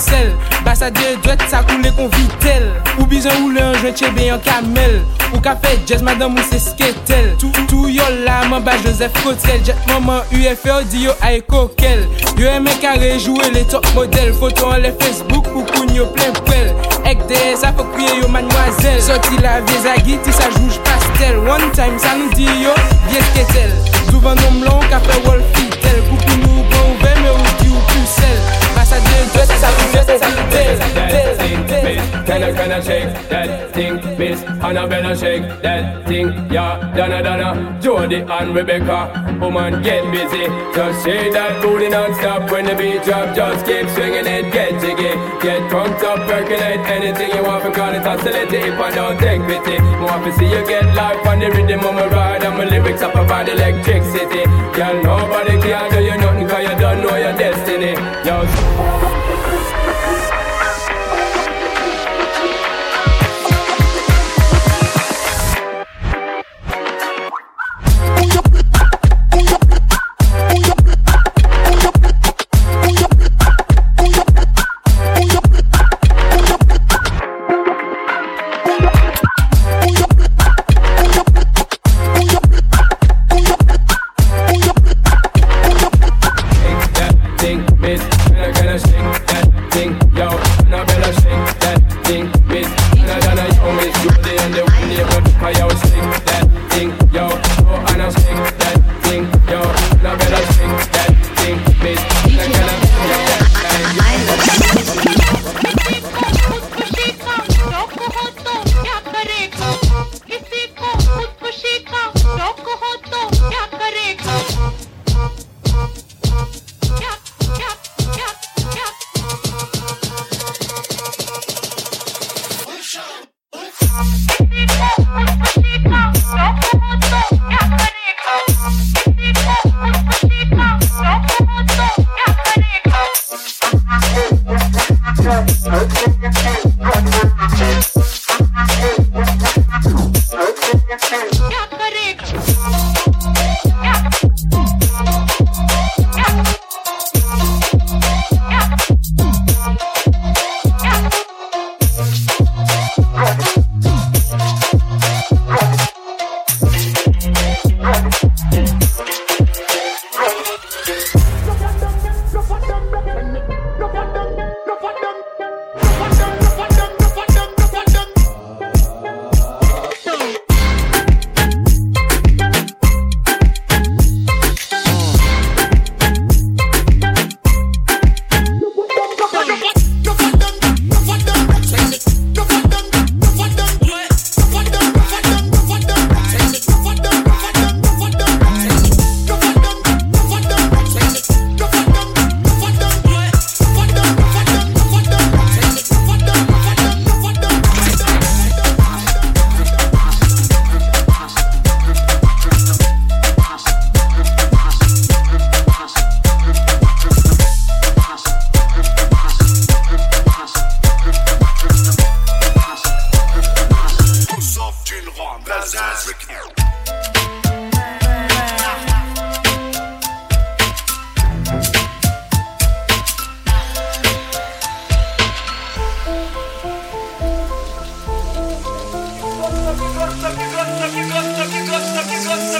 sel. 0.00 0.32
Basadye 0.64 1.16
dwet 1.24 1.42
sa 1.52 1.62
koule 1.68 1.92
kon 1.96 2.10
vitel. 2.16 2.68
Ou 2.98 3.06
bizan 3.10 3.44
ou 3.44 3.52
le 3.54 3.62
anjwen 3.70 3.96
chebe 3.96 4.26
yon 4.26 4.40
kamel. 4.44 5.00
Ou 5.30 5.40
ka 5.44 5.54
fe 5.62 5.76
jazz 5.86 6.02
madame 6.02 6.40
ou 6.40 6.48
se 6.50 6.58
sketel. 6.64 7.30
Tou 7.40 7.66
tou 7.70 7.90
yo 7.92 8.06
la 8.24 8.42
man 8.50 8.64
ba 8.66 8.76
Joseph 8.84 9.14
Kotel 9.22 9.62
Jet 9.66 9.78
maman 9.90 10.24
UFO 10.36 10.80
di 10.90 11.04
yo 11.06 11.14
ay 11.26 11.40
kokel. 11.48 12.06
Yo 12.40 12.48
eme 12.50 12.72
kare 12.82 13.12
jowe 13.18 13.50
le 13.54 13.64
top 13.70 13.86
model. 13.94 14.32
Foto 14.40 14.70
an 14.72 14.82
le 14.84 14.92
Facebook 15.00 15.48
pou 15.52 15.66
koun 15.74 15.92
yo 15.94 16.06
plen 16.14 16.32
pwel 16.46 16.70
Ek 17.08 17.22
de 17.30 17.38
sa 17.58 17.72
fok 17.76 17.88
kriye 17.96 18.20
yo 18.20 18.28
manwazel 18.30 19.00
Soti 19.02 19.40
la 19.42 19.58
vie 19.66 19.80
zagi 19.84 20.18
ti 20.24 20.34
sa 20.34 20.48
jouj 20.56 20.80
pastel. 20.86 21.40
One 21.46 21.70
time 21.76 21.98
sa 22.02 22.16
nou 22.18 22.32
di 22.36 22.48
yo 22.64 22.74
vie 23.10 23.22
sketel. 23.30 23.76
Souvan 24.10 24.38
nom 24.44 24.64
lon 24.66 24.88
ka 24.90 25.02
fe 25.06 25.20
wol 25.28 25.44
fitel 25.54 26.02
Koupi 26.08 26.40
nou 26.42 26.66
bon 26.72 26.90
ouve 26.94 27.14
me 27.22 27.36
ou 27.36 27.54
di 27.62 27.70
ou 27.70 27.86
kusel. 27.92 28.69
Can 32.60 32.72
I, 32.72 32.80
shake 32.80 33.28
that 33.28 33.72
thing, 33.72 33.96
miss, 34.18 34.42
and 34.42 34.78
I 34.78 34.86
better 34.86 35.16
shake 35.16 35.62
that 35.62 36.06
thing, 36.06 36.28
yeah, 36.52 36.92
Donna, 36.96 37.22
Donna, 37.22 37.78
Jody 37.80 38.16
and 38.16 38.54
Rebecca, 38.54 39.38
woman, 39.40 39.82
get 39.82 40.04
busy, 40.12 40.46
just 40.74 41.04
shake 41.04 41.32
that 41.32 41.62
booty 41.62 41.88
non-stop 41.88 42.50
when 42.50 42.66
the 42.66 42.74
beat 42.74 43.02
drop, 43.04 43.34
just 43.34 43.64
keep 43.66 43.88
swinging 43.90 44.26
it, 44.26 44.52
get 44.52 44.80
jiggy, 44.80 45.14
get 45.40 45.68
drunk 45.70 46.02
up, 46.04 46.26
percolate 46.28 46.84
anything 46.90 47.30
you 47.30 47.42
want, 47.42 47.74
call 47.74 47.94
it 47.94 48.02
hostility, 48.02 48.56
if 48.56 48.78
I 48.78 48.90
don't 48.94 49.18
take 49.18 49.42
pity, 49.46 49.80
want 50.04 50.24
to 50.24 50.32
see 50.36 50.50
you 50.50 50.66
get 50.66 50.94
life 50.94 51.26
on 51.26 51.38
the 51.40 51.50
rhythm 51.50 51.80
of 51.80 51.94
my 51.94 52.06
ride, 52.08 52.44
and 52.44 52.56
my 52.56 52.64
lyrics 52.64 53.02
up 53.02 53.14
about 53.14 53.48
electricity, 53.48 54.44
girl, 54.76 55.02
nobody 55.02 55.60
can 55.60 55.90
do 55.90 56.00
you 56.02 56.16
nothing, 56.18 56.48
cause 56.48 56.62
you 56.62 56.76
don't 56.78 57.02
know 57.02 57.16
your 57.16 57.36
destiny, 57.36 57.69
yo. 58.24 58.89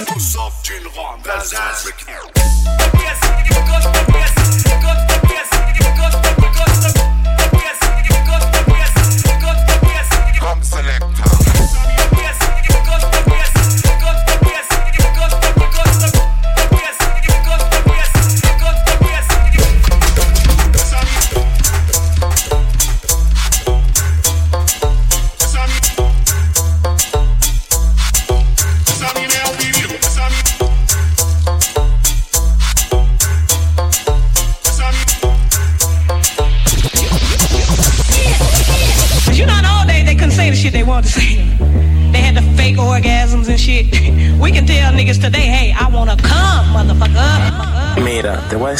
Tous 0.07 0.19
sauf 0.19 0.53
d'une 0.63 0.87
ronde. 0.87 1.21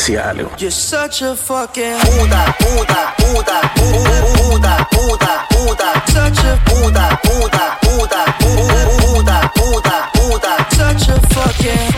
Mira, 0.07 0.33
te 0.33 0.43
voy 0.43 0.49
a 0.49 0.49
decir 0.49 0.49
algo. 0.49 0.51
You're 0.57 0.71
such 0.71 1.21
a 1.21 1.35
fucking 1.35 1.97
Puta, 1.99 2.55
puta, 2.59 3.13
puta, 3.17 3.61
puta, 3.75 4.87
puta, 4.91 5.47
puta. 5.49 6.03
Such 6.07 6.39
a 6.45 6.57
puta, 6.65 7.19
puta, 7.23 7.77
puta, 7.81 8.25
puta, 8.39 9.51
puta, 9.53 10.09
puta. 10.13 10.51
Such 10.75 11.09
a 11.09 11.19
fucking 11.33 11.91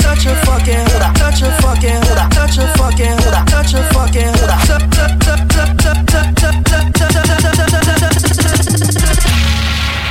Such 0.00 0.26
a 0.26 0.34
fucking 0.44 0.86
Such 1.16 1.42
a 1.42 1.50
fucking 1.62 2.02
Such 2.32 2.58
a 2.58 2.66
fucking 2.76 3.18
Such 3.48 3.74
a 3.74 3.82
fucking 3.92 4.34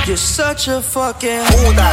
You're 0.06 0.16
such 0.16 0.68
a 0.68 0.80
fucking 0.80 1.44
Puta, 1.44 1.87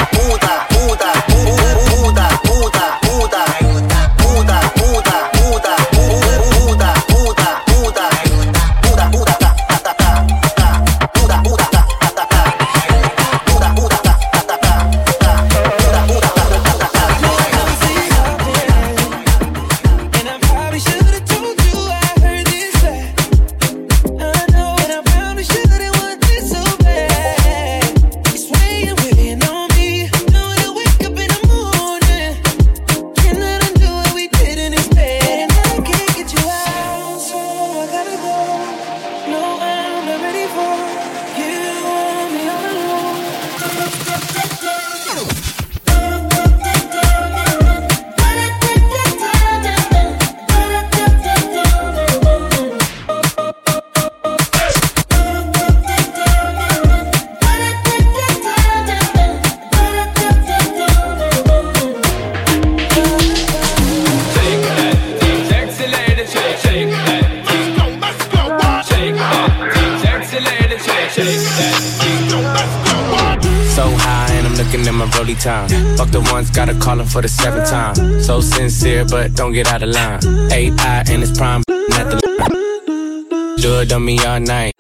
sincere, 78.69 79.05
but 79.05 79.35
don't 79.35 79.53
get 79.53 79.67
out 79.67 79.83
of 79.83 79.89
line. 79.89 80.19
AI 80.51 81.03
and 81.09 81.21
it's 81.21 81.37
prime, 81.37 81.61
not 81.67 82.09
the 82.09 82.17
line. 82.39 83.55
It 83.57 83.91
on 83.91 84.05
me 84.05 84.17
all 84.25 84.39
night. 84.39 84.73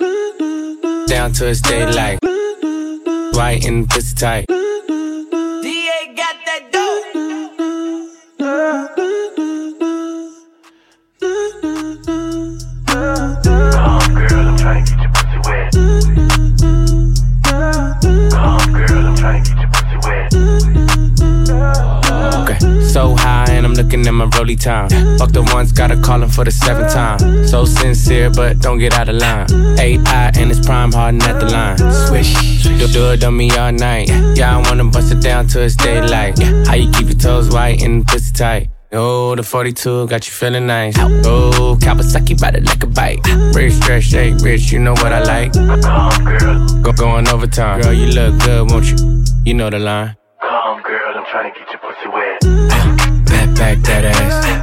Down 1.07 1.33
to 1.33 1.47
it's 1.47 1.61
daylight. 1.61 2.19
White 3.33 3.65
and 3.65 3.87
pussy 3.89 4.15
tight. 4.15 4.54
The 25.55 25.71
gotta 25.73 25.95
call 26.01 26.21
him 26.21 26.29
for 26.29 26.43
the 26.43 26.51
seventh 26.51 26.91
time. 26.91 27.47
So 27.47 27.63
sincere, 27.63 28.29
but 28.29 28.59
don't 28.59 28.77
get 28.77 28.93
out 28.93 29.07
of 29.07 29.15
line. 29.15 29.47
AI 29.79 30.31
and 30.35 30.51
it's 30.51 30.59
prime 30.59 30.91
hard 30.91 31.23
at 31.23 31.39
the 31.39 31.45
line. 31.45 31.77
Swish, 31.77 32.63
do, 32.63 32.87
do 32.87 33.11
it 33.11 33.23
on 33.23 33.37
me 33.37 33.49
all 33.51 33.71
night. 33.71 34.09
Yeah, 34.35 34.57
I 34.57 34.61
wanna 34.67 34.83
bust 34.83 35.13
it 35.13 35.21
down 35.21 35.47
till 35.47 35.61
it's 35.61 35.77
daylight. 35.77 36.37
How 36.67 36.73
you 36.75 36.91
keep 36.91 37.07
your 37.07 37.17
toes 37.17 37.49
white 37.49 37.81
and 37.81 38.05
pussy 38.05 38.33
tight? 38.33 38.69
Oh, 38.91 39.33
the 39.33 39.43
42 39.43 40.07
got 40.07 40.27
you 40.27 40.33
feeling 40.33 40.67
nice. 40.67 40.95
Oh, 40.99 41.77
Kawasaki 41.79 42.39
bite 42.39 42.55
it 42.55 42.65
like 42.65 42.83
a 42.83 42.87
bite. 42.87 43.25
Rich, 43.55 43.75
stretch, 43.75 44.03
shake, 44.03 44.35
rich, 44.41 44.73
you 44.73 44.79
know 44.79 44.93
what 44.93 45.13
I 45.13 45.23
like. 45.23 45.53
Go 46.83 46.91
going 46.91 47.29
overtime. 47.29 47.81
Girl, 47.81 47.93
you 47.93 48.07
look 48.07 48.37
good, 48.41 48.69
won't 48.69 48.91
you? 48.91 49.23
You 49.45 49.53
know 49.53 49.69
the 49.69 49.79
line. 49.79 50.17
Calm, 50.41 50.81
girl, 50.81 51.13
I'm 51.15 51.25
trying 51.31 51.53
to 51.53 51.59
get 51.59 51.69
your 51.71 51.79
pussy 51.79 52.09
wet. 52.09 52.41
Back, 53.25 53.55
back 53.55 53.77
that 53.83 54.05
ass. 54.05 54.54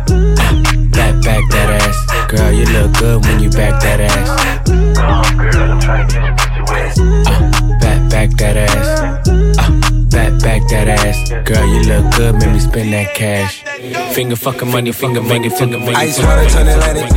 Girl, 2.33 2.51
you 2.51 2.65
look 2.65 2.97
good 2.97 3.21
when 3.27 3.41
you 3.43 3.51
back 3.51 3.77
that 3.85 4.01
ass. 4.01 4.25
Wet. 6.65 6.97
Back, 7.79 8.09
back 8.09 8.31
that 8.41 8.57
ass. 8.57 8.89
Uh, 9.29 9.69
back, 10.09 10.33
back 10.41 10.63
that 10.73 10.89
ass. 10.89 11.29
Girl, 11.45 11.67
you 11.69 11.85
look 11.85 12.09
good, 12.17 12.37
make 12.37 12.53
me 12.53 12.61
spend 12.61 12.91
that 12.95 13.15
cash. 13.15 13.63
Finger 14.15 14.37
fucking 14.37 14.71
money, 14.73 14.93
finger 14.93 15.21
finger, 15.21 15.51
finger 15.51 15.77
finger. 15.77 15.93
Ice 15.95 16.19
water 16.25 16.49
turn 16.49 16.69
Atlantic. 16.69 17.13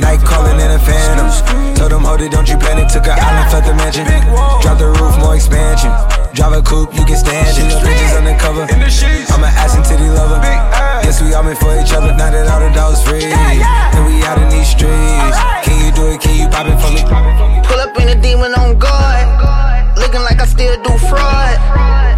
Night 0.00 0.18
calling 0.26 0.58
in 0.58 0.70
a 0.72 0.80
phantom. 0.80 1.30
Told 1.76 1.92
them, 1.92 2.02
hold 2.02 2.20
it, 2.22 2.32
don't 2.32 2.48
you 2.48 2.58
panic. 2.58 2.88
Took 2.88 3.06
an 3.06 3.22
island, 3.22 3.52
left 3.54 3.66
the 3.70 3.74
mansion. 3.78 4.04
Drop 4.66 4.78
the 4.82 4.90
roof, 4.98 5.16
more 5.22 5.36
expansion. 5.36 5.94
Drive 6.34 6.58
a 6.58 6.60
coupe, 6.60 6.92
you 6.98 7.04
can 7.06 7.16
stand 7.16 7.54
it. 7.54 7.70
Bridges 7.86 8.18
undercover. 8.18 8.66
I'm 8.66 9.46
an 9.46 9.54
ass 9.54 9.76
and 9.76 9.84
titty 9.84 10.10
lover. 10.10 10.42
Yes, 11.06 11.22
we 11.22 11.30
all 11.38 11.46
meant 11.46 11.62
for 11.62 11.70
each 11.78 11.94
other. 11.94 12.10
Now 12.18 12.34
that 12.34 12.50
all 12.50 12.58
the 12.58 12.66
dogs 12.74 12.98
free. 12.98 13.22
And 13.30 14.02
we 14.10 14.26
out 14.26 14.42
in 14.42 14.50
these 14.50 14.66
streets. 14.66 15.38
Can 15.62 15.78
you 15.78 15.94
do 15.94 16.10
it? 16.10 16.18
Can 16.18 16.34
you 16.34 16.50
pop 16.50 16.66
it 16.66 16.74
for 16.82 16.90
me? 16.90 16.98
Pull 17.62 17.78
up 17.78 17.94
in 17.94 18.10
a 18.10 18.18
demon 18.18 18.50
on 18.58 18.74
guard. 18.74 19.22
Looking 19.94 20.26
like 20.26 20.42
I 20.42 20.46
still 20.50 20.74
do 20.82 20.90
fraud. 21.06 21.62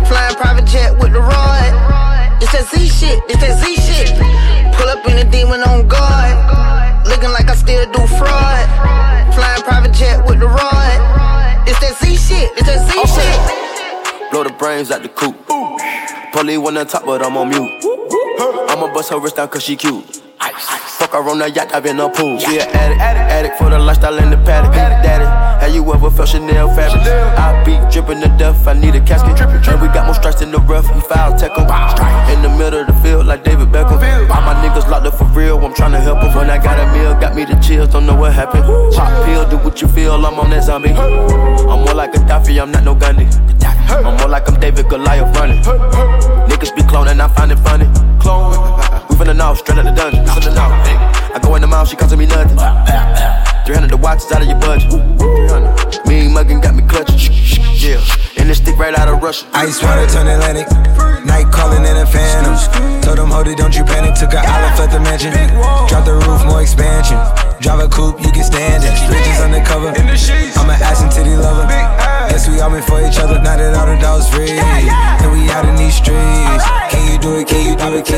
Flying 0.08 0.36
private 0.40 0.64
jet 0.64 0.96
with 0.96 1.12
the 1.12 1.20
rod. 1.20 1.68
It's 2.40 2.48
that 2.56 2.64
Z 2.72 2.88
shit, 2.88 3.20
it's 3.28 3.36
that 3.44 3.60
Z 3.60 3.76
shit. 3.76 4.16
Pull 4.72 4.88
up 4.88 5.04
in 5.04 5.20
a 5.20 5.26
demon 5.28 5.60
on 5.68 5.84
guard. 5.84 7.04
Looking 7.04 7.28
like 7.36 7.52
I 7.52 7.60
still 7.60 7.84
do 7.92 8.00
fraud. 8.16 8.64
Flying 9.36 9.68
private 9.68 9.92
jet 9.92 10.24
with 10.24 10.40
the 10.40 10.48
rod. 10.48 10.96
It's 11.68 11.76
that 11.84 11.92
Z 12.00 12.16
shit, 12.16 12.56
it's 12.56 12.64
that 12.64 12.80
Z 12.88 12.96
shit. 13.04 13.36
Blow 14.32 14.48
the 14.48 14.56
brains 14.56 14.90
out 14.90 15.04
the 15.04 15.12
coop. 15.12 15.36
Polly 16.32 16.56
one 16.56 16.80
on 16.80 16.86
top, 16.86 17.04
but 17.04 17.20
I'm 17.20 17.36
on 17.36 17.52
mute. 17.52 17.87
I'ma 18.40 18.92
bust 18.94 19.10
her 19.10 19.18
wrist 19.18 19.36
down 19.36 19.48
cause 19.48 19.64
she 19.64 19.74
cute. 19.76 20.04
Fuck 20.98 21.12
her 21.12 21.28
on 21.28 21.38
the 21.38 21.50
yacht, 21.50 21.74
I've 21.74 21.82
been 21.82 21.98
a 21.98 22.08
pool. 22.08 22.38
She 22.38 22.60
an 22.60 22.68
addict, 22.70 23.00
addict 23.00 23.58
for 23.58 23.68
the 23.68 23.78
lifestyle 23.78 24.16
in 24.18 24.30
the 24.30 24.36
paddock. 24.38 24.72
Daddy, 24.72 25.24
Have 25.24 25.74
you 25.74 25.82
ever 25.92 26.10
felt 26.10 26.28
Chanel 26.28 26.68
fabric? 26.74 27.02
I 27.02 27.62
be 27.64 27.74
dripping 27.90 28.20
to 28.22 28.28
death, 28.38 28.66
I 28.66 28.74
need 28.74 28.94
a 28.94 29.00
casket. 29.00 29.40
And 29.68 29.82
we 29.82 29.88
got 29.88 30.06
more 30.06 30.14
strikes 30.14 30.40
in 30.40 30.52
the 30.52 30.58
rough, 30.58 30.86
he 30.94 31.00
foul 31.00 31.36
tech 31.36 31.50
'em. 31.58 31.66
In 32.32 32.42
the 32.42 32.48
middle 32.48 32.80
of 32.80 32.86
the 32.86 32.94
field, 33.02 33.26
like 33.26 33.42
David 33.42 33.68
Beckham. 33.72 33.98
All 34.30 34.42
my 34.42 34.54
niggas 34.62 34.88
locked 34.88 35.06
up 35.06 35.14
for 35.14 35.24
real, 35.24 35.58
I'm 35.58 35.74
tryna 35.74 36.00
help 36.00 36.22
'em. 36.22 36.34
When 36.34 36.48
I 36.48 36.58
got 36.58 36.78
a 36.78 36.86
meal, 36.92 37.14
got 37.14 37.34
me 37.34 37.44
the 37.44 37.56
chills, 37.56 37.88
don't 37.88 38.06
know 38.06 38.14
what 38.14 38.32
happened. 38.32 38.64
Pop 38.94 39.10
pill, 39.24 39.44
do 39.46 39.56
what 39.58 39.82
you 39.82 39.88
feel, 39.88 40.14
I'm 40.14 40.38
on 40.38 40.50
that 40.50 40.62
zombie. 40.64 40.94
I'm 40.94 41.80
more 41.84 41.94
like 41.94 42.14
a 42.14 42.18
Gaddafi, 42.20 42.60
I'm 42.62 42.70
not 42.70 42.84
no 42.84 42.94
Gandhi. 42.94 43.26
I'm 43.90 44.16
more 44.16 44.28
like 44.28 44.48
I'm 44.48 44.60
David 44.60 44.88
Goliath 44.88 45.36
running. 45.36 45.60
Niggas 46.48 46.74
be 46.76 46.82
cloning, 46.82 47.20
I 47.20 47.28
find 47.28 47.50
it 47.52 47.58
funny. 47.60 47.88
Clone. 48.28 48.52
We 49.08 49.16
finna 49.16 49.34
know, 49.34 49.54
straight 49.54 49.78
out 49.78 49.88
the 49.88 49.92
dungeon. 49.96 50.24
Finna 50.26 50.52
know. 50.52 50.68
I 51.32 51.40
go 51.40 51.54
in 51.56 51.62
the 51.62 51.66
mouth, 51.66 51.88
she 51.88 51.96
costing 51.96 52.18
me 52.18 52.26
nothing. 52.26 52.60
300 53.64 53.88
the 53.88 53.96
watch 53.96 54.20
is 54.20 54.32
out 54.32 54.42
of 54.42 54.48
your 54.48 54.60
budget. 54.60 54.92
300. 54.92 56.04
Mean 56.04 56.36
muggin' 56.36 56.60
got 56.60 56.74
me 56.76 56.84
clutching. 56.84 57.16
Yeah. 57.72 58.04
And 58.36 58.50
this 58.50 58.58
stick 58.58 58.76
right 58.76 58.92
out 58.92 59.08
of 59.08 59.22
Russia. 59.22 59.48
Ice 59.54 59.80
water 59.82 60.04
turn 60.12 60.28
Atlantic. 60.28 60.68
Night 61.24 61.48
calling 61.48 61.88
in 61.88 61.96
a 61.96 62.04
phantom. 62.04 62.52
Told 63.00 63.16
them, 63.16 63.30
hold 63.32 63.48
it, 63.48 63.56
don't 63.56 63.74
you 63.74 63.84
panic. 63.84 64.12
Took 64.12 64.34
a 64.36 64.44
island, 64.44 64.76
left 64.76 64.92
the 64.92 65.00
mansion. 65.00 65.32
Drop 65.88 66.04
the 66.04 66.20
roof, 66.28 66.44
more 66.44 66.60
expansion. 66.60 67.16
Drive 67.64 67.80
a 67.80 67.88
coupe, 67.88 68.20
you 68.20 68.30
can 68.30 68.44
stand 68.44 68.84
it. 68.84 68.92
Bridges 69.08 69.40
undercover. 69.40 69.88
I'm 69.88 70.68
an 70.68 70.76
ass 70.84 71.00
and 71.00 71.10
titty 71.10 71.36
lover. 71.36 71.64
Guess 72.28 72.48
we 72.48 72.60
all 72.60 72.68
meant 72.68 72.84
for 72.84 73.00
each 73.00 73.16
other. 73.18 73.40
Now 73.40 73.56
that 73.56 73.72
all 73.72 73.88
the 73.88 73.96
dogs 74.00 74.28
free. 74.28 74.52
And 74.52 75.32
we 75.32 75.48
out 75.50 75.64
in 75.64 75.76
these 75.76 75.96
streets. 75.96 76.64
Can 76.92 77.02
you 77.12 77.18
do 77.18 77.40
it? 77.40 77.48
Can 77.48 77.66
you 77.66 77.74
do 77.76 77.96
it? 77.96 78.04
Can 78.04 78.17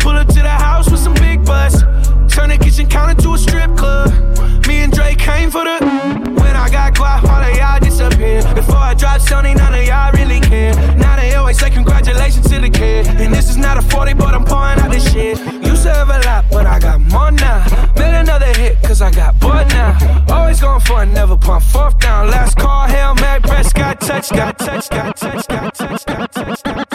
Pull 0.00 0.16
up 0.16 0.26
to 0.28 0.42
the 0.42 0.48
house 0.48 0.90
with 0.90 1.00
some 1.00 1.14
big 1.14 1.44
butts. 1.44 1.82
Turn 2.34 2.48
the 2.48 2.58
kitchen 2.58 2.88
counter 2.88 3.20
to 3.22 3.34
a 3.34 3.38
strip 3.38 3.76
club. 3.76 4.08
Me 4.66 4.78
and 4.80 4.92
Drake 4.92 5.18
came 5.18 5.50
for 5.50 5.64
the. 5.64 5.78
When 6.40 6.56
I 6.56 6.68
got 6.70 6.96
quiet, 6.96 7.24
all 7.24 7.42
of 7.42 7.56
y'all 7.56 7.78
disappear. 7.80 8.42
Before 8.54 8.76
I 8.76 8.94
dropped 8.94 9.26
Sony, 9.26 9.54
none 9.56 9.74
of 9.74 9.84
y'all 9.86 10.10
really 10.12 10.40
care. 10.40 10.74
Now 10.96 11.16
they 11.16 11.34
always 11.34 11.58
say 11.58 11.70
congratulations 11.70 12.48
to 12.48 12.60
the 12.60 12.70
kid. 12.70 13.06
And 13.08 13.34
this 13.34 13.50
is 13.50 13.56
not 13.56 13.76
a 13.76 13.82
40, 13.82 14.14
but 14.14 14.34
I'm 14.34 14.44
pouring 14.44 14.78
out 14.80 14.90
this 14.90 15.12
shit. 15.12 15.38
Used 15.62 15.82
to 15.82 15.92
have 15.92 16.08
a 16.08 16.18
lot, 16.26 16.46
but 16.50 16.66
I 16.66 16.78
got 16.78 17.00
more 17.00 17.30
now. 17.30 17.64
Made 17.96 18.14
another 18.14 18.52
hit, 18.54 18.80
cause 18.82 19.02
I 19.02 19.10
got 19.10 19.38
bored 19.38 19.68
now. 19.68 20.24
Always 20.30 20.60
going 20.60 20.80
for 20.80 21.02
it, 21.02 21.06
never 21.06 21.36
pump 21.36 21.62
fourth 21.64 21.98
down. 21.98 22.30
Last 22.30 22.56
call, 22.56 22.86
Hail 22.88 23.14
Mary, 23.16 23.40
press, 23.40 23.72
got 23.72 24.00
touch, 24.00 24.30
got 24.30 24.58
touch, 24.58 24.88
got 24.88 25.16
touch, 25.16 25.46
got 25.48 25.74
touch, 25.74 26.06
got 26.06 26.32
touch, 26.32 26.62
got 26.62 26.76
touch, 26.76 26.89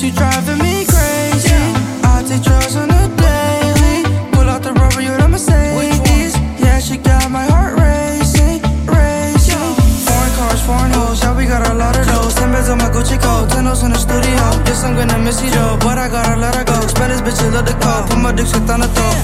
Yes, 0.00 0.08
you 0.08 0.16
driving 0.16 0.64
me 0.64 0.88
crazy. 0.88 1.60
I 2.08 2.24
take 2.24 2.40
drugs 2.40 2.74
on 2.74 2.88
the 2.88 3.04
daily. 3.20 4.00
Pull 4.32 4.48
out 4.48 4.62
the 4.62 4.72
rubber, 4.72 5.02
you're 5.02 5.20
the 5.20 5.28
Mercedes. 5.28 6.32
Yeah, 6.56 6.80
she 6.80 6.96
got 6.96 7.28
my 7.30 7.44
heart 7.44 7.76
racing, 7.76 8.64
racing. 8.88 9.60
Foreign 10.08 10.32
cars, 10.40 10.64
foreign 10.64 10.92
hoes, 10.96 11.20
yeah, 11.20 11.36
we 11.36 11.44
got 11.44 11.68
a 11.68 11.74
lot 11.74 12.00
of 12.00 12.06
those. 12.06 12.32
Ten 12.32 12.48
bands 12.48 12.70
on 12.70 12.78
my 12.78 12.88
Gucci 12.88 13.20
coat, 13.20 13.50
ten 13.52 13.68
in 13.68 13.92
the 13.92 14.00
studio. 14.00 14.40
Guess 14.64 14.84
I'm 14.84 14.96
gonna 14.96 15.18
miss 15.18 15.42
you, 15.44 15.50
though, 15.50 15.76
but 15.84 15.98
I 15.98 16.08
gotta 16.08 16.40
let 16.40 16.54
her 16.54 16.64
go. 16.64 16.80
Spanish 16.88 17.20
bitches 17.20 17.52
love 17.52 17.66
the 17.66 17.76
call, 17.84 18.08
put 18.08 18.16
my 18.24 18.32
dick 18.32 18.46
shit 18.46 18.64
on 18.72 18.80
the 18.80 18.88
throat. 18.88 19.16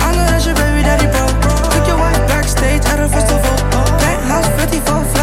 I 0.00 0.16
know 0.16 0.24
that's 0.32 0.46
your 0.48 0.56
baby 0.56 0.80
daddy, 0.80 1.12
bro. 1.12 1.28
Took 1.76 1.84
your 1.92 2.00
wife 2.00 2.24
backstage 2.24 2.88
at 2.88 3.04
a 3.04 3.08
festival. 3.12 3.52
Penthouse 4.00 4.48
54 4.64 5.15